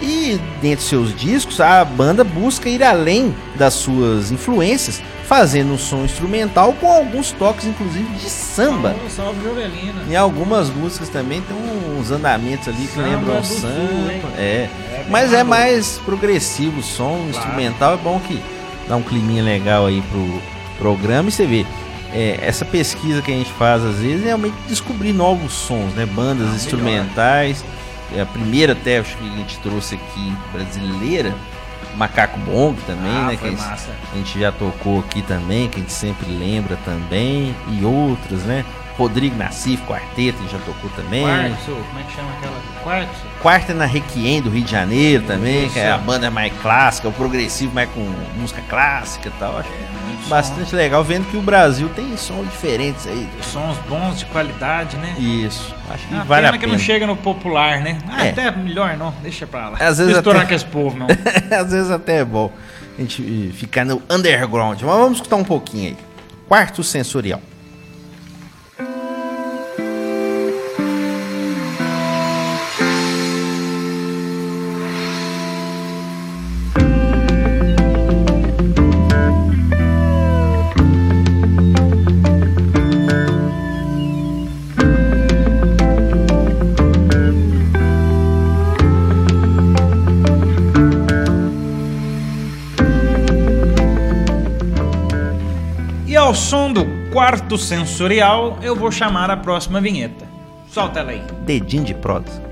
[0.00, 6.04] E dentre seus discos, a banda busca ir além das suas influências, fazendo um som
[6.04, 8.94] instrumental com alguns toques, inclusive, de samba.
[8.94, 10.02] Salve, salve Jovelina.
[10.08, 11.56] Em algumas músicas também tem
[11.98, 13.68] uns andamentos ali que Samba lembram do samba.
[13.68, 14.42] Sul, é.
[14.42, 18.42] É, Mas é mais progressivo o som, instrumental é bom que
[18.88, 20.42] dá um climinha legal aí pro
[20.78, 21.66] programa e você vê.
[22.12, 26.06] É, essa pesquisa que a gente faz às vezes é realmente descobrir novos sons, né?
[26.06, 27.64] Bandas Ah, instrumentais.
[28.16, 31.32] É a primeira até acho que a gente trouxe aqui brasileira,
[31.96, 33.36] Macaco Bong também, Ah, né?
[33.36, 33.90] que massa.
[34.12, 38.64] a gente já tocou aqui também, que a gente sempre lembra também, e outras, né?
[39.00, 41.22] Rodrigo Nassif, quarteto, já tocou também.
[41.24, 42.56] Quartzo, como é que chama aquela?
[42.84, 43.22] Quartzo?
[43.40, 45.72] Quarta na Requiem do Rio de Janeiro também, Isso.
[45.72, 48.00] que é a banda mais clássica, o progressivo mais com
[48.36, 49.56] música clássica e tal.
[49.58, 49.70] Acho
[50.06, 53.26] Muito bastante legal, vendo que o Brasil tem sons diferentes aí.
[53.40, 53.60] som.
[53.74, 55.14] Sons bons, de qualidade, né?
[55.18, 56.72] Isso, acho que Ah, vale pena a que pena.
[56.74, 57.96] não chega no popular, né?
[58.06, 58.30] Ah, É.
[58.30, 59.78] até melhor não, deixa pra lá.
[59.80, 61.06] Às vezes Misturar até- com esse povo, não.
[61.58, 62.52] Às vezes até é bom
[62.98, 65.96] a gente ficar no underground, mas vamos escutar um pouquinho aí.
[66.46, 67.40] quarto sensorial.
[97.30, 100.26] Quarto sensorial, eu vou chamar a próxima vinheta.
[100.68, 101.22] Solta ela aí.
[101.46, 102.42] Dedinho de prosa.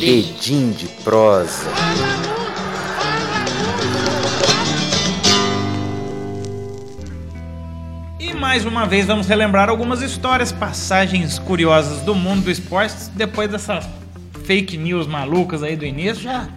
[0.00, 1.68] Dedinho de prosa.
[8.18, 13.10] E mais uma vez vamos relembrar algumas histórias, passagens curiosas do mundo do esporte.
[13.14, 13.86] Depois dessas
[14.44, 16.48] fake news malucas aí do início, já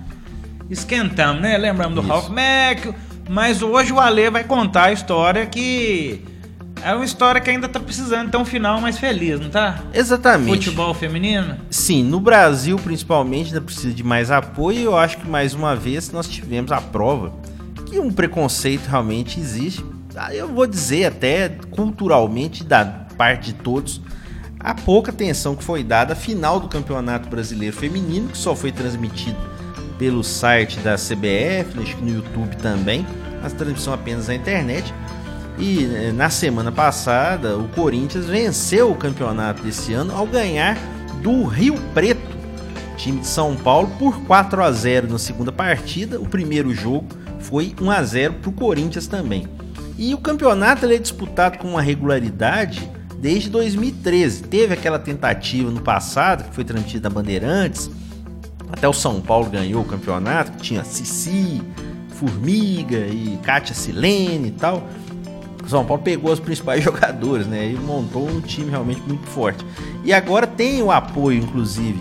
[0.69, 1.57] esquentamos, né?
[1.57, 2.09] Lembramos do Isso.
[2.09, 2.95] Ralph Macchio.
[3.29, 6.21] Mas hoje o Ale vai contar a história que
[6.83, 9.81] é uma história que ainda tá precisando ter um final mais feliz, não tá?
[9.93, 10.65] Exatamente.
[10.65, 11.57] Futebol feminino?
[11.69, 14.79] Sim, no Brasil principalmente ainda precisa de mais apoio.
[14.79, 17.33] e Eu acho que mais uma vez nós tivemos a prova
[17.87, 19.83] que um preconceito realmente existe.
[20.31, 22.85] Eu vou dizer até culturalmente da
[23.17, 24.01] parte de todos
[24.65, 28.71] a pouca atenção que foi dada à final do Campeonato Brasileiro Feminino, que só foi
[28.71, 29.37] transmitido
[29.99, 33.05] pelo site da CBF, acho que no YouTube também,
[33.43, 34.91] mas transmissão apenas na internet.
[35.59, 40.75] E eh, na semana passada, o Corinthians venceu o campeonato desse ano ao ganhar
[41.21, 42.35] do Rio Preto,
[42.97, 46.19] time de São Paulo, por 4 a 0 na segunda partida.
[46.19, 47.07] O primeiro jogo
[47.39, 49.47] foi 1 a 0 para o Corinthians também.
[49.95, 52.94] E o campeonato é disputado com uma regularidade
[53.25, 54.43] desde 2013.
[54.43, 57.89] Teve aquela tentativa no passado, que foi transmitida na Bandeirantes.
[58.71, 61.59] Até o São Paulo ganhou o campeonato, que tinha Cici,
[62.09, 64.87] Formiga e Kátia Silene e tal.
[65.63, 67.71] O São Paulo pegou os principais jogadores, né?
[67.71, 69.65] E montou um time realmente muito forte.
[70.03, 71.99] E agora tem o apoio, inclusive,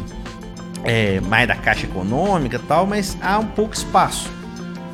[0.82, 4.30] é, mais da Caixa Econômica e tal, mas há um pouco espaço.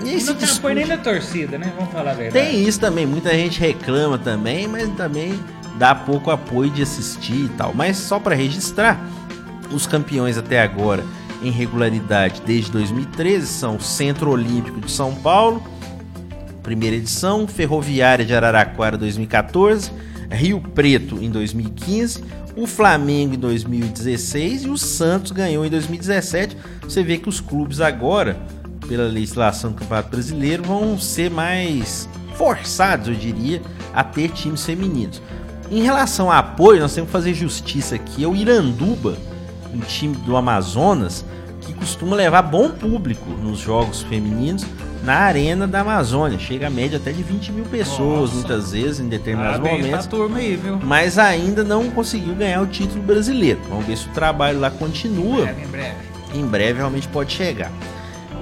[0.05, 1.73] E não tem apoio nem da torcida, né?
[1.77, 2.47] Vamos falar a verdade.
[2.47, 5.35] tem isso também, muita gente reclama também, mas também
[5.81, 7.73] dá pouco apoio de assistir e tal.
[7.75, 9.03] Mas só para registrar,
[9.73, 11.03] os campeões até agora
[11.43, 15.63] em regularidade desde 2013 são o Centro Olímpico de São Paulo,
[16.63, 19.91] primeira edição, Ferroviária de Araraquara 2014,
[20.31, 22.25] Rio Preto em 2015,
[22.55, 26.59] o Flamengo em 2016 e o Santos ganhou em 2017.
[26.83, 28.37] Você vê que os clubes agora,
[28.87, 33.63] pela legislação do Campeonato Brasileiro, vão ser mais forçados, eu diria,
[33.95, 35.23] a ter times femininos.
[35.71, 38.25] Em relação a apoio, nós temos que fazer justiça aqui.
[38.25, 39.17] É o Iranduba,
[39.73, 41.25] um time do Amazonas,
[41.61, 44.67] que costuma levar bom público nos jogos femininos
[45.05, 46.41] na arena da Amazônia.
[46.41, 48.35] Chega a média até de 20 mil pessoas, Nossa.
[48.35, 50.77] muitas vezes, em determinados Parabéns momentos turma aí, viu?
[50.83, 53.61] mas ainda não conseguiu ganhar o título brasileiro.
[53.69, 55.43] Vamos ver se o trabalho lá continua.
[55.43, 55.97] Breve, em breve.
[56.35, 57.71] Em breve realmente pode chegar.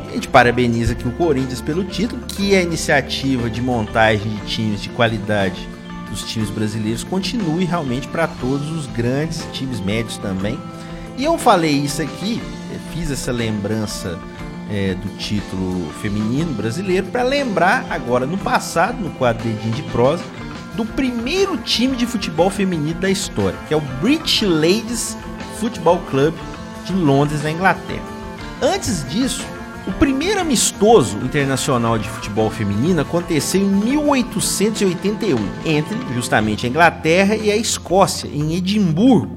[0.08, 4.80] A gente parabeniza aqui o Corinthians pelo título, que a iniciativa de montagem de times
[4.80, 5.68] de qualidade
[6.10, 10.58] dos times brasileiros continue realmente para todos os grandes times médios também.
[11.16, 12.40] E eu falei isso aqui,
[12.72, 14.18] eh, fiz essa lembrança
[14.70, 20.22] eh, do título feminino brasileiro para lembrar agora no passado, no quadro Dedinho de Prosa,
[20.76, 25.16] do primeiro time de futebol feminino da história, que é o British Ladies
[25.58, 26.34] Football Club
[26.84, 28.04] de Londres, na Inglaterra.
[28.62, 29.44] Antes disso,
[29.88, 37.50] o primeiro amistoso internacional de futebol feminino aconteceu em 1881, entre justamente a Inglaterra e
[37.50, 39.36] a Escócia, em Edimburgo.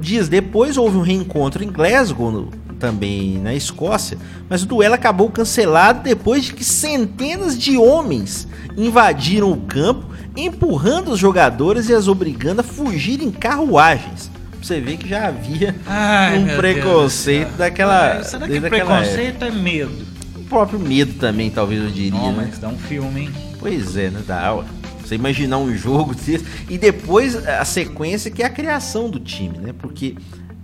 [0.00, 4.18] Dias depois houve um reencontro em Glasgow, no- também na Escócia,
[4.48, 10.06] mas o duelo acabou cancelado depois de que centenas de homens invadiram o campo,
[10.36, 14.30] empurrando os jogadores e as obrigando a fugir em carruagens.
[14.64, 18.22] Você vê que já havia Ai, um preconceito Deus daquela.
[18.22, 19.90] Será que preconceito é medo?
[19.90, 20.40] época.
[20.40, 22.18] O próprio medo também, talvez eu diria.
[22.18, 22.44] Não, né?
[22.46, 23.30] mas dá um filme, hein?
[23.58, 24.22] Pois é, né?
[24.26, 24.64] Da aula.
[25.02, 26.46] Você imaginar um jogo desse.
[26.70, 29.74] E depois a sequência que é a criação do time, né?
[29.78, 30.16] Porque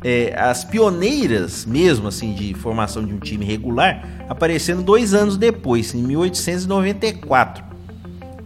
[0.02, 5.94] é, as pioneiras, mesmo assim, de formação de um time regular, apareceram dois anos depois,
[5.94, 7.64] em 1894.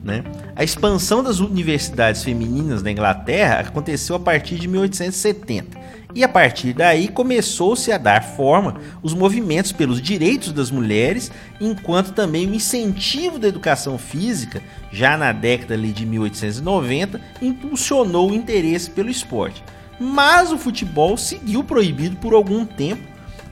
[0.03, 0.25] Né?
[0.57, 5.77] A expansão das universidades femininas na Inglaterra aconteceu a partir de 1870.
[6.15, 12.13] E a partir daí começou-se a dar forma os movimentos pelos direitos das mulheres, enquanto
[12.13, 19.11] também o incentivo da educação física, já na década de 1890, impulsionou o interesse pelo
[19.11, 19.63] esporte.
[19.99, 23.03] mas o futebol seguiu proibido por algum tempo,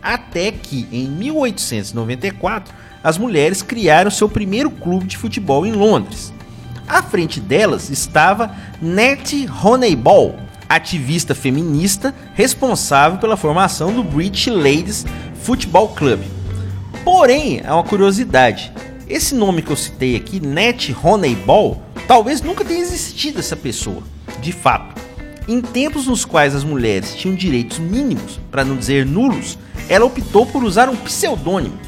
[0.02, 6.32] até que em 1894 as mulheres criaram seu primeiro clube de futebol em Londres.
[6.86, 10.36] À frente delas estava Nettie Honeyball,
[10.68, 15.06] ativista feminista responsável pela formação do British Ladies
[15.42, 16.20] Football Club.
[17.04, 18.72] Porém, há uma curiosidade.
[19.08, 24.02] Esse nome que eu citei aqui, Nettie Honeyball, talvez nunca tenha existido essa pessoa,
[24.40, 25.00] de fato.
[25.48, 29.58] Em tempos nos quais as mulheres tinham direitos mínimos, para não dizer nulos,
[29.88, 31.78] ela optou por usar um pseudônimo.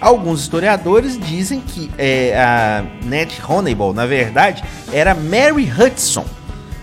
[0.00, 6.24] Alguns historiadores dizem que é, a Nat Honeyball, na verdade, era Mary Hudson,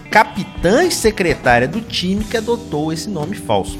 [0.09, 3.77] capitã e secretária do time que adotou esse nome falso.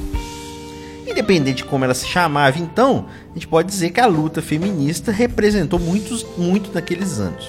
[1.08, 5.12] Independente de como ela se chamava, então, a gente pode dizer que a luta feminista
[5.12, 7.48] representou muitos, muito naqueles anos.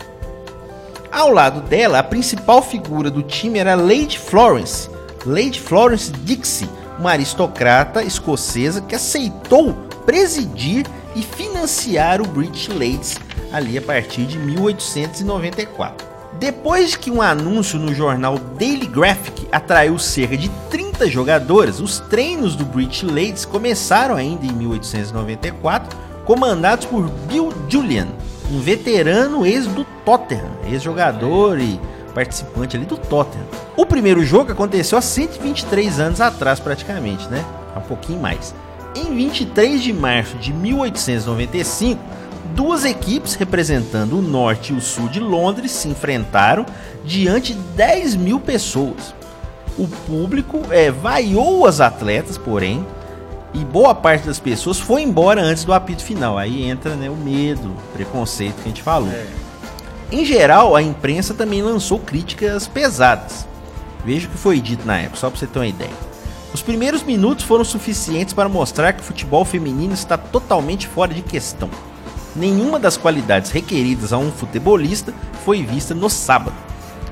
[1.12, 4.90] Ao lado dela, a principal figura do time era Lady Florence,
[5.24, 6.68] Lady Florence Dixie,
[6.98, 9.74] uma aristocrata escocesa que aceitou
[10.04, 13.18] presidir e financiar o British Ladies
[13.52, 16.14] ali a partir de 1894.
[16.38, 22.56] Depois que um anúncio no jornal Daily Graphic atraiu cerca de 30 jogadores, os treinos
[22.56, 28.08] do British Ladies começaram ainda em 1894, comandados por Bill Julian,
[28.50, 31.80] um veterano ex do Tottenham, ex-jogador e
[32.14, 33.46] participante ali do Tottenham.
[33.76, 37.44] O primeiro jogo aconteceu há 123 anos atrás, praticamente, né?
[37.76, 38.54] Um pouquinho mais.
[38.94, 42.00] Em 23 de março de 1895,
[42.54, 46.64] duas equipes representando o norte e o sul de Londres se enfrentaram
[47.04, 49.14] diante de 10 mil pessoas.
[49.76, 52.86] O público é, vaiou as atletas, porém,
[53.52, 56.38] e boa parte das pessoas foi embora antes do apito final.
[56.38, 59.10] Aí entra né, o medo, o preconceito que a gente falou.
[59.10, 59.26] É.
[60.12, 63.46] Em geral, a imprensa também lançou críticas pesadas.
[64.04, 66.13] Veja o que foi dito na época, só para você ter uma ideia.
[66.54, 71.20] Os primeiros minutos foram suficientes para mostrar que o futebol feminino está totalmente fora de
[71.20, 71.68] questão.
[72.36, 75.12] Nenhuma das qualidades requeridas a um futebolista
[75.44, 76.54] foi vista no sábado,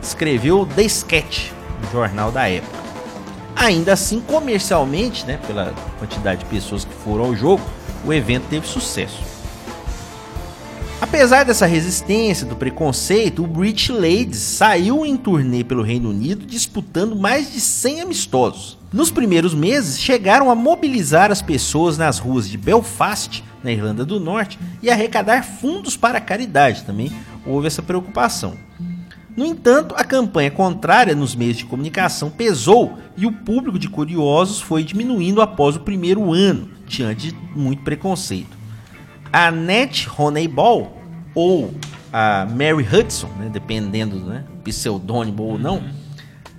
[0.01, 1.51] escreveu The Sketch,
[1.83, 2.79] um jornal da época.
[3.57, 7.63] Ainda assim, comercialmente, né, pela quantidade de pessoas que foram ao jogo,
[8.07, 9.21] o evento teve sucesso.
[11.01, 17.17] Apesar dessa resistência, do preconceito, o British Ladies saiu em turnê pelo Reino Unido disputando
[17.17, 18.82] mais de 100 amistosos.
[18.93, 24.21] Nos primeiros meses, chegaram a mobilizar as pessoas nas ruas de Belfast, na Irlanda do
[24.21, 26.85] Norte, e arrecadar fundos para a caridade.
[26.85, 27.11] Também
[27.47, 28.55] houve essa preocupação.
[29.35, 34.61] No entanto, a campanha contrária nos meios de comunicação pesou e o público de curiosos
[34.61, 38.55] foi diminuindo após o primeiro ano, diante de muito preconceito.
[39.33, 40.99] A Nat Honeyball,
[41.35, 41.73] ou
[42.13, 45.83] a Mary Hudson, né, dependendo né, pseudônimo ou não,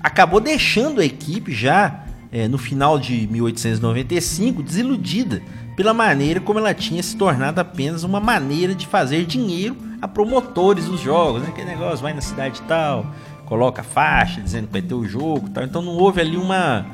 [0.02, 2.03] acabou deixando a equipe já
[2.34, 5.44] é, no final de 1895 desiludida
[5.76, 10.86] pela maneira como ela tinha se tornado apenas uma maneira de fazer dinheiro a promotores
[10.86, 11.50] dos jogos, né?
[11.50, 13.06] Aquele negócio, vai na cidade tal,
[13.46, 15.64] coloca faixa dizendo que vai ter o jogo tal.
[15.64, 16.88] Então não houve ali uma,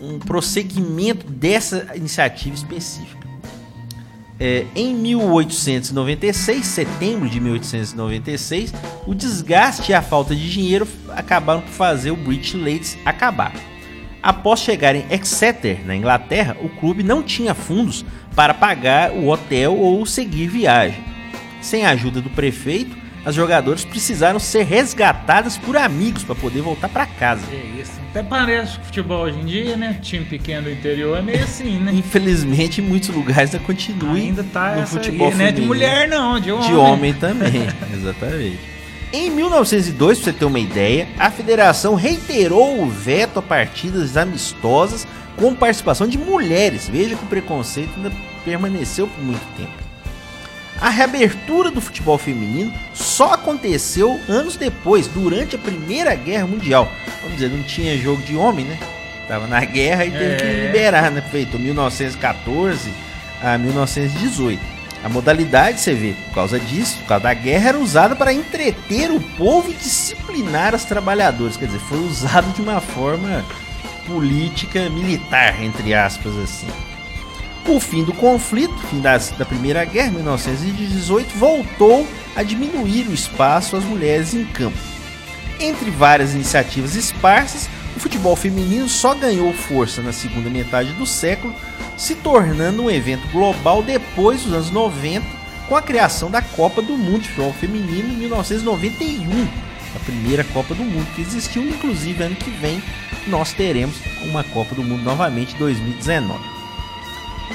[0.00, 3.22] um prosseguimento dessa iniciativa específica.
[4.40, 8.72] É, em 1896, setembro de 1896,
[9.06, 13.52] o desgaste e a falta de dinheiro acabaram por fazer o British Ladies acabar.
[14.24, 19.76] Após chegar em Exeter, na Inglaterra, o clube não tinha fundos para pagar o hotel
[19.76, 21.04] ou seguir viagem.
[21.60, 26.88] Sem a ajuda do prefeito, as jogadoras precisaram ser resgatadas por amigos para poder voltar
[26.88, 27.42] para casa.
[27.52, 28.00] É isso.
[28.08, 29.98] Até parece que futebol hoje em dia, né?
[30.00, 31.92] Time pequeno do interior é meio assim, né?
[31.92, 35.52] Infelizmente, em muitos lugares ainda continua Ainda tá no essa futebol aí, né?
[35.52, 36.66] De mulher não, de homem.
[36.66, 38.73] De homem também, exatamente.
[39.16, 45.06] Em 1902, pra você ter uma ideia, a federação reiterou o veto a partidas amistosas
[45.36, 46.88] com participação de mulheres.
[46.88, 48.10] Veja que o preconceito ainda
[48.44, 49.70] permaneceu por muito tempo.
[50.80, 56.90] A reabertura do futebol feminino só aconteceu anos depois, durante a Primeira Guerra Mundial.
[57.22, 58.76] Vamos dizer, não tinha jogo de homem, né?
[59.28, 60.66] Tava na guerra e teve que É.
[60.66, 61.22] liberar, né?
[61.30, 62.90] Feito 1914
[63.40, 64.73] a 1918.
[65.04, 69.10] A modalidade, você vê, por causa disso, por causa da guerra, era usada para entreter
[69.10, 71.58] o povo e disciplinar as trabalhadoras.
[71.58, 73.44] Quer dizer, foi usado de uma forma
[74.06, 76.66] política militar, entre aspas, assim.
[77.66, 83.84] O fim do conflito, fim da Primeira Guerra, 1918, voltou a diminuir o espaço às
[83.84, 84.78] mulheres em campo.
[85.60, 91.54] Entre várias iniciativas esparsas, o futebol feminino só ganhou força na segunda metade do século,
[91.96, 95.26] se tornando um evento global depois dos anos 90,
[95.68, 99.48] com a criação da Copa do Mundo de Futebol Feminino em 1991,
[99.94, 101.62] a primeira Copa do Mundo que existiu.
[101.62, 102.82] Inclusive, ano que vem
[103.26, 106.54] nós teremos uma Copa do Mundo novamente em 2019.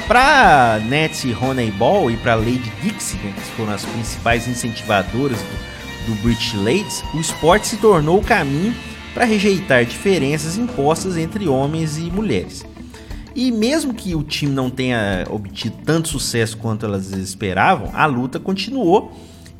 [0.08, 6.54] Para Nancy Honeyball e para Lady Dixie, que foram as principais incentivadoras do, do British
[6.54, 8.74] Ladies, o esporte se tornou o caminho
[9.14, 12.66] para rejeitar diferenças impostas entre homens e mulheres.
[13.36, 18.40] E mesmo que o time não tenha obtido tanto sucesso quanto elas esperavam, a luta
[18.40, 19.12] continuou.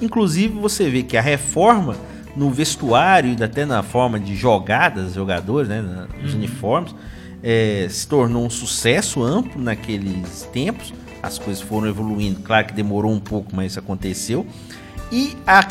[0.02, 1.96] Inclusive você vê que a reforma
[2.36, 6.40] no vestuário e até na forma de jogadas, jogadores, né, nos uhum.
[6.40, 6.96] uniformes,
[7.44, 10.94] é, se tornou um sucesso amplo naqueles tempos.
[11.22, 14.46] As coisas foram evoluindo, claro que demorou um pouco, mas isso aconteceu.
[15.12, 15.64] E a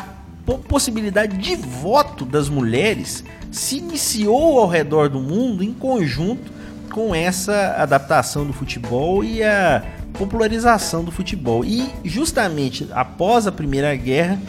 [0.67, 6.58] possibilidade de voto das mulheres se iniciou ao redor do mundo em conjunto
[6.89, 9.83] com essa adaptação do futebol e a
[10.13, 11.63] popularização do futebol.
[11.63, 14.39] E justamente após a Primeira Guerra,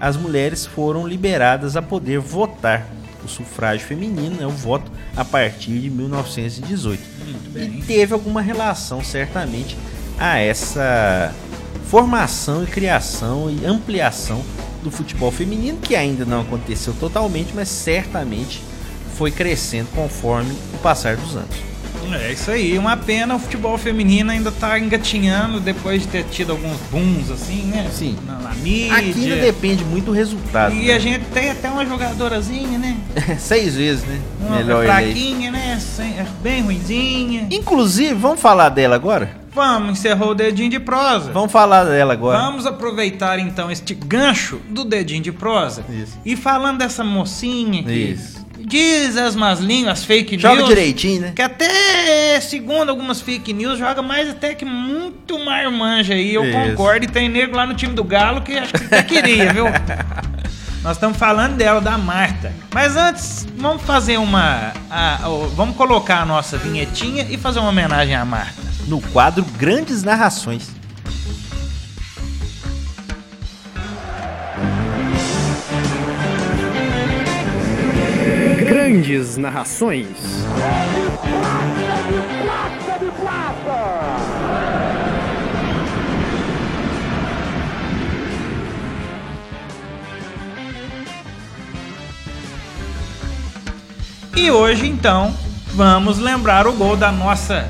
[0.00, 2.86] as mulheres foram liberadas a poder votar.
[3.22, 7.02] O sufrágio feminino, né, o voto a partir de 1918.
[7.54, 9.76] E teve alguma relação, certamente,
[10.18, 11.34] a essa
[11.84, 14.42] formação e criação e ampliação
[14.82, 18.62] do futebol feminino, que ainda não aconteceu totalmente, mas certamente
[19.16, 21.69] foi crescendo conforme o passar dos anos.
[22.12, 26.52] É isso aí, uma pena o futebol feminino ainda tá engatinhando depois de ter tido
[26.52, 27.88] alguns booms assim, né?
[27.92, 28.16] Sim.
[28.26, 28.96] Na, na mídia.
[28.96, 30.74] Aqui ainda depende muito do resultado.
[30.74, 30.94] E né?
[30.94, 32.96] a gente tem até uma jogadorazinha, né?
[33.38, 34.20] Seis vezes, né?
[34.40, 35.78] Uma Melhor fraquinha, né?
[35.98, 37.46] É bem ruimzinha.
[37.50, 39.40] Inclusive, vamos falar dela agora?
[39.52, 41.32] Vamos, encerrou o dedinho de prosa.
[41.32, 42.38] Vamos falar dela agora.
[42.38, 45.84] Vamos aproveitar então este gancho do dedinho de prosa.
[45.88, 46.18] Isso.
[46.24, 50.68] E falando dessa mocinha que Isso diz as más línguas, fake joga news.
[50.68, 51.32] Joga direitinho, né?
[51.34, 56.34] Que até, segundo algumas fake news, joga mais até que muito marmanja aí.
[56.34, 56.52] Eu Isso.
[56.52, 57.04] concordo.
[57.04, 59.66] E tem nego lá no time do Galo que acho que até queria, viu?
[60.82, 62.52] Nós estamos falando dela, da Marta.
[62.72, 64.72] Mas antes, vamos fazer uma.
[64.90, 68.62] A, a, vamos colocar a nossa vinhetinha e fazer uma homenagem à Marta.
[68.86, 70.79] No quadro Grandes Narrações.
[78.80, 80.06] Grandes narrações.
[94.34, 95.36] E hoje então
[95.74, 97.68] vamos lembrar o gol da nossa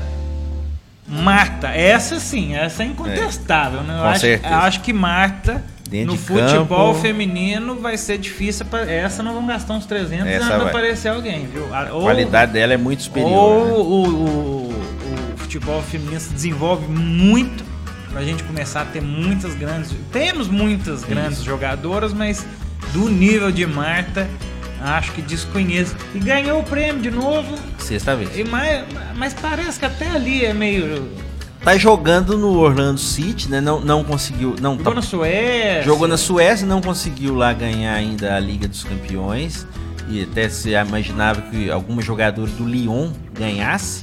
[1.05, 1.67] Marta.
[1.67, 3.97] Essa sim, essa é incontestável, é, né?
[3.97, 4.55] Eu com acho, certeza.
[4.55, 5.61] acho que Marta
[5.91, 7.01] Dentro no futebol campo.
[7.01, 8.65] feminino vai ser difícil.
[8.65, 10.67] Pra, essa não vão gastar uns 300 Essa anos pra vai.
[10.69, 11.67] aparecer alguém, viu?
[11.75, 13.29] A Ou- qualidade dela é muito superior.
[13.29, 13.71] Ou né?
[13.73, 14.69] o, o-
[15.33, 17.63] o futebol feminino se desenvolve muito
[18.09, 19.93] pra gente começar a ter muitas grandes.
[20.13, 22.45] Temos muitas grandes jogadoras, mas
[22.93, 24.29] do nível de Marta,
[24.81, 25.93] acho que desconheço.
[26.15, 27.53] E ganhou o prêmio de novo.
[27.77, 28.37] Sexta vez.
[28.37, 28.85] E mais,
[29.17, 31.09] mas parece que até ali é meio.
[31.63, 33.61] Tá jogando no Orlando City, né?
[33.61, 34.55] Não, não conseguiu.
[34.59, 35.83] Não, Jogou tá- na Suécia.
[35.83, 39.67] Jogou na Suécia, não conseguiu lá ganhar ainda a Liga dos Campeões.
[40.09, 44.01] E até se imaginava que alguma jogadora do Lyon ganhasse.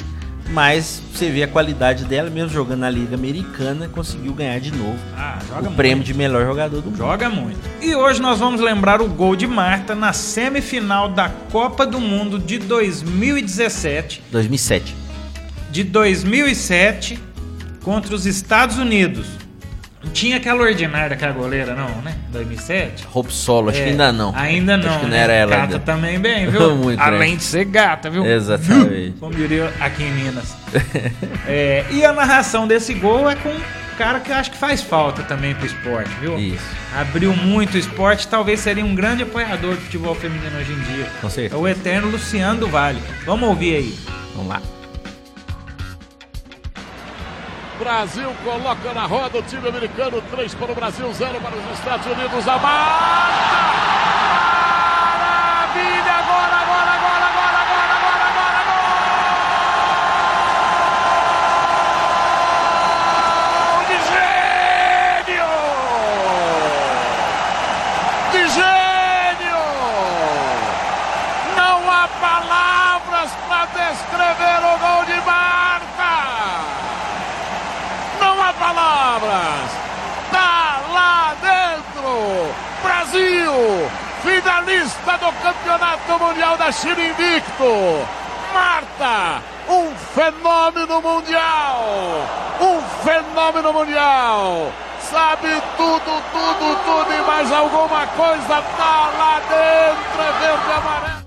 [0.50, 4.96] Mas você vê a qualidade dela, mesmo jogando na Liga Americana, conseguiu ganhar de novo
[5.14, 5.76] Ah, o joga muito.
[5.76, 6.96] prêmio de melhor jogador do mundo.
[6.96, 7.58] Joga muito.
[7.82, 12.38] E hoje nós vamos lembrar o gol de Marta na semifinal da Copa do Mundo
[12.38, 14.22] de 2017.
[14.30, 14.94] 2007.
[15.70, 17.18] De 2007
[17.82, 19.26] contra os Estados Unidos.
[20.02, 22.14] Não tinha aquela ordinária que a goleira, não, né?
[22.30, 23.04] 2007.
[23.10, 24.32] Roupa solo, acho É, que ainda não.
[24.36, 24.88] Ainda não.
[24.90, 25.18] Acho que não né?
[25.18, 25.78] era ela Gata ainda.
[25.80, 26.76] também bem, viu?
[26.76, 27.36] Muito Além bem.
[27.36, 28.24] de ser gata, viu?
[28.24, 29.16] Exatamente.
[29.18, 30.54] Como diria aqui em Minas.
[31.50, 33.60] É, e a narração desse gol é com um
[33.96, 36.38] cara que eu acho que faz falta também pro esporte, viu?
[36.38, 36.62] Isso.
[36.94, 41.06] Abriu muito o esporte, talvez seria um grande apoiador do futebol feminino hoje em dia.
[41.22, 41.54] Com certeza.
[41.56, 43.00] É o eterno Luciano do Vale.
[43.24, 43.98] Vamos ouvir aí.
[44.36, 44.62] Vamos lá.
[47.78, 52.06] Brasil coloca na roda o time americano, 3 para o Brasil, 0 para os Estados
[52.06, 52.48] Unidos.
[52.48, 53.78] A Marta!
[55.18, 56.12] Maravilha!
[56.18, 58.88] Agora, agora, agora, agora, agora, agora, agora, gol!
[63.88, 65.50] De gênio!
[68.32, 69.62] De gênio!
[71.56, 75.58] Não há palavras para descrever o gol de Marta!
[78.20, 79.70] Não há palavras.
[80.32, 82.52] Tá lá dentro.
[82.82, 83.47] Brasil,
[84.22, 88.06] finalista do Campeonato Mundial da China invicto.
[88.52, 91.84] Marta, um fenômeno mundial.
[92.60, 94.72] Um fenômeno mundial.
[95.00, 101.17] sabe tudo, tudo, tudo e mais alguma coisa tá lá dentro, é verde e amarelo.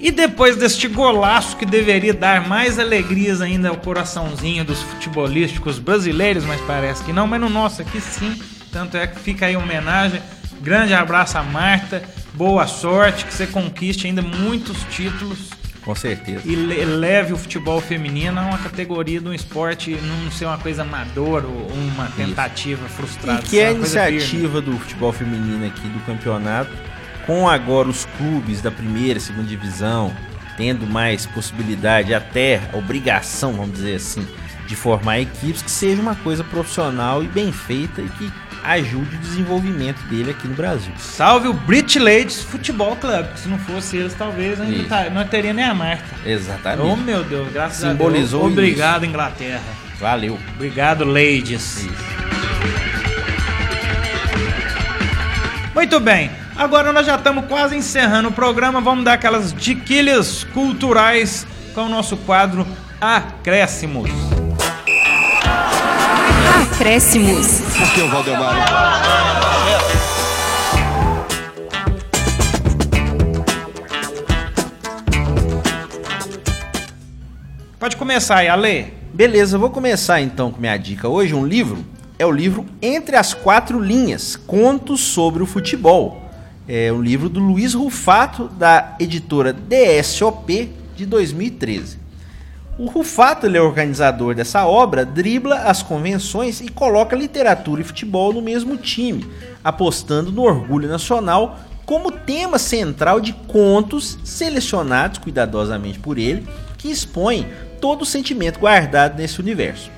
[0.00, 6.44] E depois deste golaço que deveria dar mais alegrias ainda ao coraçãozinho dos futebolísticos brasileiros,
[6.44, 8.40] mas parece que não, mas no nosso aqui sim.
[8.72, 10.22] Tanto é que fica aí a homenagem.
[10.62, 12.02] Grande abraço a Marta,
[12.34, 15.50] boa sorte, que você conquiste ainda muitos títulos
[15.82, 16.42] Com certeza.
[16.44, 20.58] e le- leve o futebol feminino a uma categoria de um esporte não ser uma
[20.58, 23.40] coisa amadora ou uma tentativa frustrada.
[23.44, 24.16] E que é a ser uma coisa firme.
[24.18, 26.70] iniciativa do futebol feminino aqui do campeonato,
[27.30, 30.12] com agora os clubes da primeira e segunda divisão
[30.56, 34.26] tendo mais possibilidade, até obrigação, vamos dizer assim,
[34.66, 38.32] de formar equipes, que seja uma coisa profissional e bem feita e que
[38.64, 40.92] ajude o desenvolvimento dele aqui no Brasil.
[40.98, 44.88] Salve o Brit Ladies Futebol Club, que se não fosse eles, talvez ainda Isso.
[44.88, 46.04] tá- não teria nem a Marta.
[46.26, 46.82] Exatamente.
[46.82, 48.52] Oh meu Deus, graças Simbolizou a Deus.
[48.58, 49.62] Obrigado, Inglaterra.
[50.00, 50.36] Valeu.
[50.56, 51.84] Obrigado, ladies.
[51.84, 51.90] Isso.
[55.74, 56.30] Muito bem,
[56.60, 58.82] agora nós já estamos quase encerrando o programa.
[58.82, 62.66] Vamos dar aquelas diquilhas culturais com o nosso quadro
[63.00, 64.10] Acréscimos.
[66.74, 67.62] Acréscimos.
[67.78, 68.54] Porque o Valdemar.
[77.78, 78.92] Pode começar aí, Ale.
[79.14, 81.34] Beleza, vou começar então com minha dica hoje.
[81.34, 81.82] Um livro
[82.18, 86.29] é o livro Entre as Quatro Linhas Contos sobre o Futebol.
[86.72, 91.98] É um livro do Luiz Rufato, da editora DSOP de 2013.
[92.78, 98.32] O Rufato, ele é organizador dessa obra, dribla as convenções e coloca literatura e futebol
[98.32, 99.26] no mesmo time,
[99.64, 106.46] apostando no orgulho nacional como tema central de contos selecionados cuidadosamente por ele,
[106.78, 107.48] que expõem
[107.80, 109.90] todo o sentimento guardado nesse universo.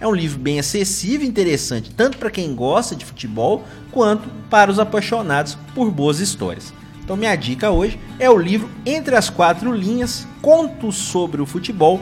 [0.00, 4.70] É um livro bem acessível e interessante, tanto para quem gosta de futebol quanto para
[4.70, 6.72] os apaixonados por boas histórias.
[7.04, 12.00] Então, minha dica hoje é o livro Entre as Quatro Linhas Contos sobre o Futebol,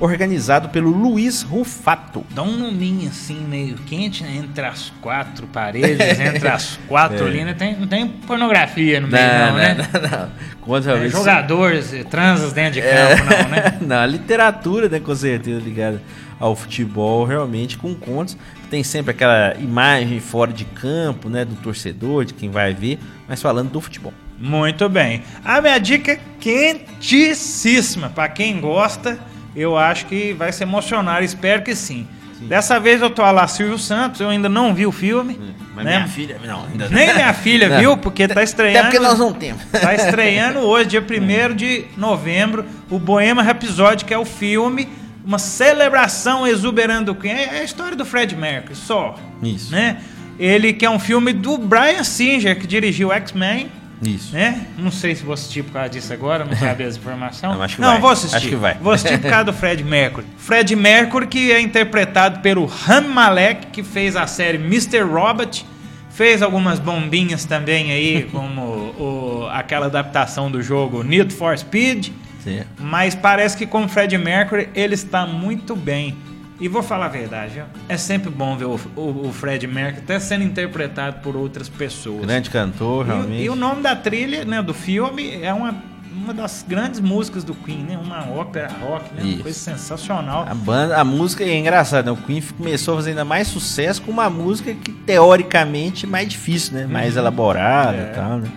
[0.00, 2.24] organizado pelo Luiz Rufato.
[2.30, 4.36] Dá um nominho assim, meio quente, né?
[4.36, 7.30] entre as quatro paredes, entre as quatro É.
[7.30, 7.56] linhas.
[7.56, 9.76] Tem, não tem pornografia no meio, não, né?
[10.10, 10.30] não.
[10.60, 13.78] Contra É, jogadores, eh, transas dentro de campo, não, né?
[13.86, 16.02] não, a literatura, né, com certeza, ligada
[16.38, 18.36] ao futebol, realmente, com contos.
[18.70, 23.40] Tem sempre aquela imagem fora de campo, né, do torcedor, de quem vai ver, mas
[23.40, 24.12] falando do futebol.
[24.38, 25.22] Muito bem.
[25.44, 28.10] A minha dica é quentíssima.
[28.10, 29.18] Pra quem gosta,
[29.54, 31.22] eu acho que vai se emocionar.
[31.22, 32.06] Espero que sim.
[32.42, 35.40] Dessa vez eu tô lá Silvio Santos, eu ainda não vi o filme.
[35.74, 35.96] Mas né?
[35.96, 37.78] minha filha, não, ainda Nem minha filha Não.
[37.78, 38.78] viu, porque tá estreando.
[38.78, 39.62] Até porque nós não temos.
[39.72, 44.88] Tá estreando hoje, dia 1 de novembro, o Bohemian Rhapsody, que é o filme,
[45.26, 47.32] uma celebração exuberante do Queen.
[47.32, 49.18] É a história do Fred Mercury, só.
[49.42, 49.72] Isso.
[49.72, 49.98] Né?
[50.38, 53.70] Ele que é um filme do Brian Singer, que dirigiu X-Men.
[54.02, 54.34] Isso.
[54.34, 54.66] Né?
[54.76, 57.40] Não sei se vou assistir por causa disso agora, não sabe as informações.
[57.56, 58.00] Não, acho que não vai.
[58.00, 58.36] vou assistir.
[58.36, 58.74] Acho que vai.
[58.74, 60.26] Vou assistir por causa do Fred Mercury.
[60.36, 65.00] Fred Mercury, que é interpretado pelo Rami Malek, que fez a série Mr.
[65.00, 65.64] Robot.
[66.10, 72.08] Fez algumas bombinhas também aí, como o- aquela adaptação do jogo Need for Speed.
[72.54, 72.68] Certo.
[72.80, 76.14] Mas parece que com o Fred Mercury ele está muito bem.
[76.58, 80.18] E vou falar a verdade, é sempre bom ver o, o- o Fred Mercury até
[80.18, 82.22] sendo interpretado por outras pessoas.
[82.24, 83.40] Grande cantor, E, realmente.
[83.42, 85.74] o- e o nome da trilha né, do filme é uma,
[86.14, 87.98] uma das grandes músicas do Queen, né?
[88.02, 89.22] Uma ópera rock, né?
[89.22, 90.46] Uma coisa sensacional.
[90.48, 92.18] A banda, a música é engraçada, né?
[92.18, 96.26] O Queen começou a fazer ainda mais sucesso com uma música que teoricamente é mais
[96.26, 96.86] difícil, né?
[96.86, 98.10] Mais elaborada É.
[98.10, 98.48] e tal, né?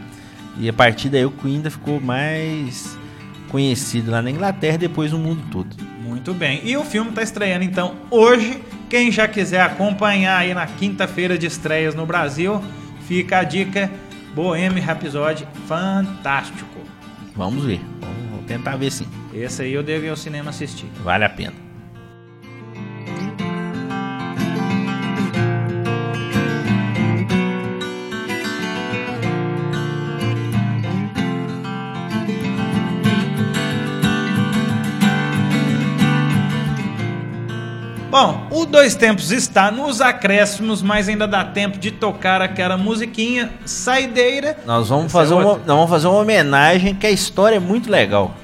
[0.57, 2.97] E a partir daí o Queen ainda ficou mais
[3.49, 5.75] conhecido lá na Inglaterra e depois no mundo todo.
[6.01, 6.61] Muito bem.
[6.63, 8.63] E o filme está estreando então hoje.
[8.89, 12.59] Quem já quiser acompanhar aí na quinta-feira de estreias no Brasil,
[13.07, 13.91] fica a dica
[14.33, 16.79] Bohemian Rhapsody, fantástico.
[17.35, 17.79] Vamos ver.
[18.01, 19.07] Vamos, vamos tentar ver sim.
[19.33, 20.87] Esse aí eu devo ir ao cinema assistir.
[21.03, 21.68] Vale a pena.
[38.51, 44.57] O Dois Tempos está nos acréscimos, mas ainda dá tempo de tocar aquela musiquinha saideira.
[44.65, 47.59] Nós vamos, Essa fazer é uma, nós vamos fazer uma homenagem que a história é
[47.59, 48.35] muito legal.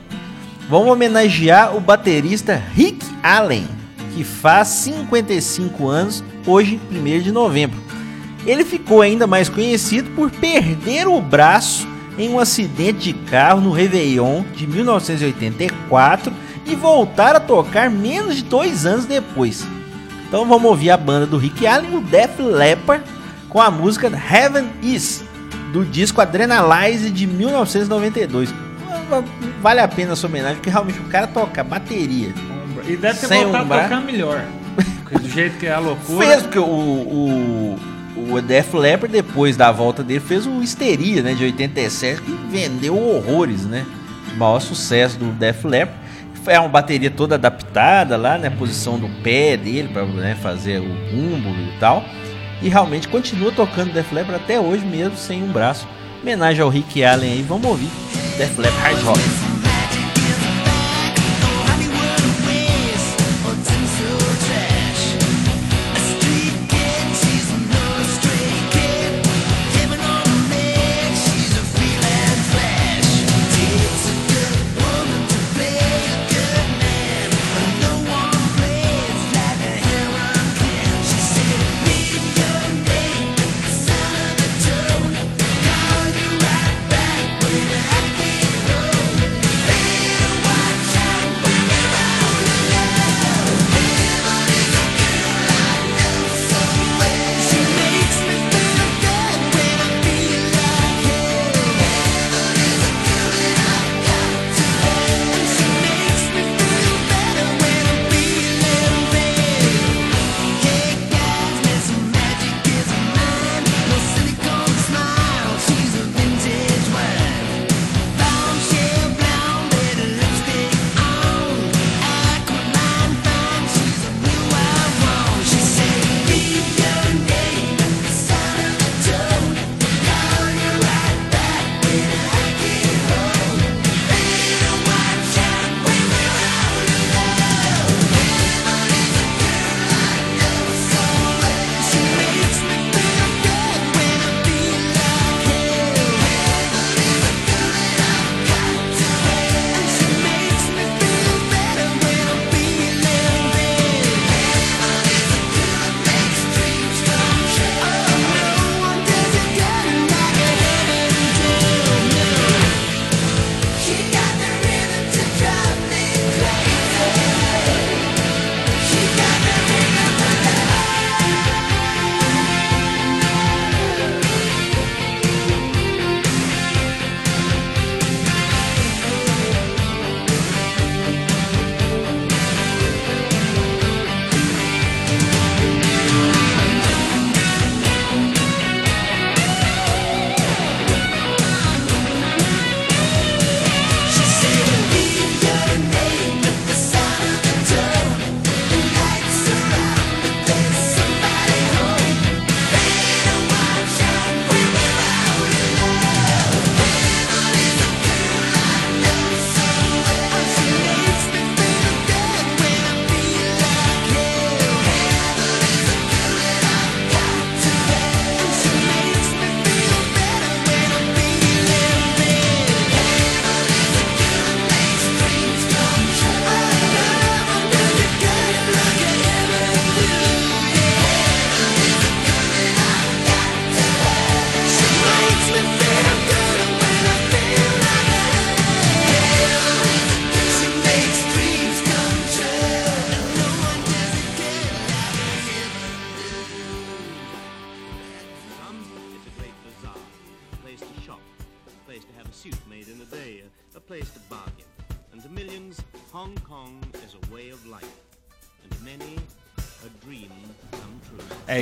[0.69, 3.67] Vamos homenagear o baterista Rick Allen,
[4.13, 7.79] que faz 55 anos hoje, 1 de novembro.
[8.45, 11.87] Ele ficou ainda mais conhecido por perder o braço
[12.17, 16.31] em um acidente de carro no Réveillon de 1984
[16.65, 19.67] e voltar a tocar menos de dois anos depois.
[20.35, 23.05] Então vamos ouvir a banda do Rick Allen, o Def Leppard,
[23.47, 25.23] com a música Heaven Is,
[25.71, 28.53] do disco Adrenalize de 1992.
[29.61, 32.33] Vale a pena essa homenagem, porque realmente o cara toca bateria.
[32.85, 33.83] E deve ter voltado umbra.
[33.83, 34.43] tocando melhor.
[35.03, 36.27] Porque do jeito que é a loucura.
[36.27, 37.79] Fez, porque o, o,
[38.33, 42.97] o Def Leppard, depois da volta dele, fez o Histeria, né, de 87, que vendeu
[42.97, 43.85] horrores, né?
[44.33, 46.04] O maior sucesso do Def Leppard.
[46.47, 48.49] É uma bateria toda adaptada lá, né?
[48.49, 52.03] Posição do pé dele para né, fazer o búmbolo e tal.
[52.61, 55.87] E realmente continua tocando Def Leppard até hoje mesmo, sem um braço.
[56.21, 57.89] Homenagem ao Rick Allen aí, vamos ouvir
[58.37, 59.54] Def Leppard Hard Rock.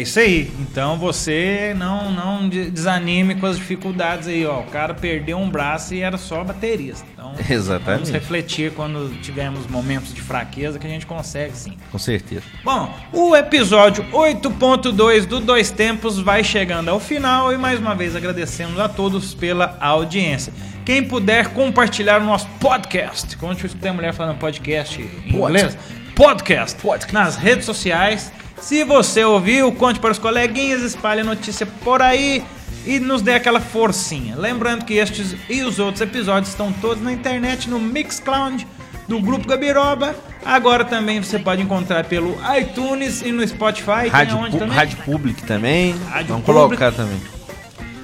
[0.03, 0.51] Isso aí.
[0.59, 4.59] Então você não, não de- desanime com as dificuldades aí, ó.
[4.59, 7.05] O cara perdeu um braço e era só baterista.
[7.13, 7.85] Então, Exatamente.
[7.95, 11.73] vamos refletir quando tivermos momentos de fraqueza que a gente consegue sim.
[11.91, 12.43] Com certeza.
[12.63, 18.15] Bom, o episódio 8.2 do Dois Tempos vai chegando ao final e mais uma vez
[18.15, 20.53] agradecemos a todos pela audiência.
[20.85, 25.77] Quem puder compartilhar o nosso podcast, como eu escutei a mulher falando podcast em inglês,
[26.13, 26.77] podcast,
[27.13, 28.31] nas redes sociais.
[28.63, 32.43] Se você ouviu, conte para os coleguinhas, espalhe a notícia por aí
[32.85, 34.35] e nos dê aquela forcinha.
[34.37, 38.65] Lembrando que estes e os outros episódios estão todos na internet no Mixcloud
[39.07, 40.15] do Grupo Gabiroba.
[40.45, 44.07] Agora também você pode encontrar pelo iTunes e no Spotify.
[44.09, 44.75] Rádio, aonde Pu- também?
[44.77, 45.95] Rádio Public também.
[46.09, 46.77] Rádio Vamos Public.
[46.77, 47.21] colocar também.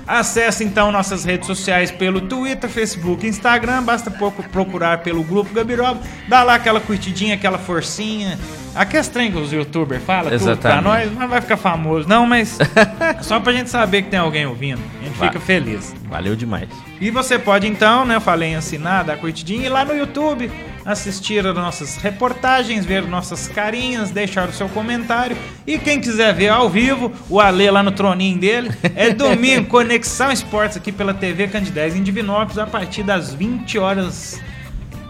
[0.10, 3.84] Acesse então nossas redes sociais pelo Twitter, Facebook, Instagram.
[3.84, 6.02] Basta pouco procurar pelo Grupo Gabiroba.
[6.28, 8.40] Dá lá aquela curtidinha, aquela forcinha.
[8.74, 12.58] Aqueles trem que os youtubers falam tudo pra nós, não vai ficar famoso, não, mas
[13.22, 14.82] só pra gente saber que tem alguém ouvindo.
[15.02, 15.28] A gente Vai.
[15.28, 15.94] fica feliz.
[16.10, 16.70] Valeu demais.
[17.00, 18.16] E você pode então, né?
[18.16, 20.52] Eu falei em assinar, dar curtidinha, ir lá no YouTube,
[20.92, 25.38] assistir as nossas reportagens, ver nossas carinhas, deixar o seu comentário.
[25.68, 30.32] E quem quiser ver ao vivo, o Ale lá no troninho dele, é domingo, Conexão
[30.32, 34.40] Esportes aqui pela TV Candidez em Divinópolis, a partir das 20 horas.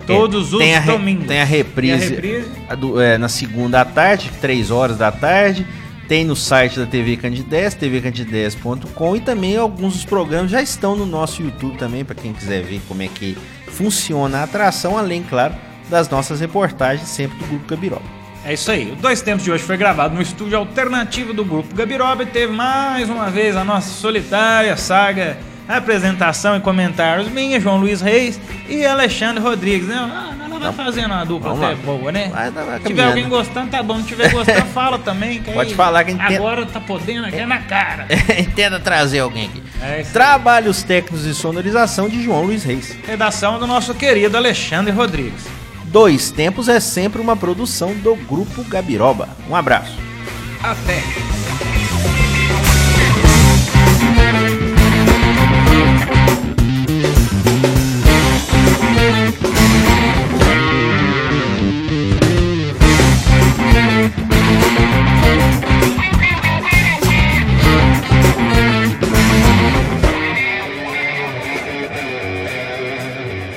[0.06, 1.28] Todos os tem a domingos.
[1.28, 2.50] Tem a reprise, Tem a reprise.
[2.68, 5.66] a do- é, na segunda à tarde, 3 horas da tarde.
[6.08, 11.06] Tem no site da TV Candidez, tvcandidez.com e também alguns dos programas já estão no
[11.06, 15.54] nosso YouTube também, para quem quiser ver como é que funciona a atração, além, claro,
[15.90, 18.20] das nossas reportagens sempre do Grupo Gabiroba.
[18.46, 18.92] É isso aí.
[18.92, 22.54] O Dois Tempos de hoje foi gravado no estúdio alternativo do Grupo Gabiroba e teve
[22.54, 25.38] mais uma vez a nossa solitária saga,
[25.68, 29.88] apresentação e comentários minha, João Luiz Reis e Alexandre Rodrigues.
[29.88, 29.96] Né?
[29.98, 30.30] Ah,
[30.60, 32.30] nós fazendo uma dupla até boa, né?
[32.30, 33.98] Vai, vai, vai Se tiver alguém gostando, tá bom.
[34.00, 35.42] Se tiver gostando, fala também.
[35.42, 38.08] Pode falar que a gente tem- Agora tá podendo aqui é na cara.
[38.56, 39.64] Tenta trazer alguém aqui.
[39.82, 40.04] É.
[40.12, 42.96] Trabalhos técnicos de sonorização de João Luiz Reis.
[43.08, 45.59] Redação do nosso querido Alexandre Rodrigues.
[45.92, 49.28] Dois Tempos é sempre uma produção do Grupo Gabiroba.
[49.50, 49.98] Um abraço.
[50.62, 51.02] Até.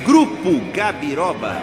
[0.07, 1.63] Grupo Gabiroba.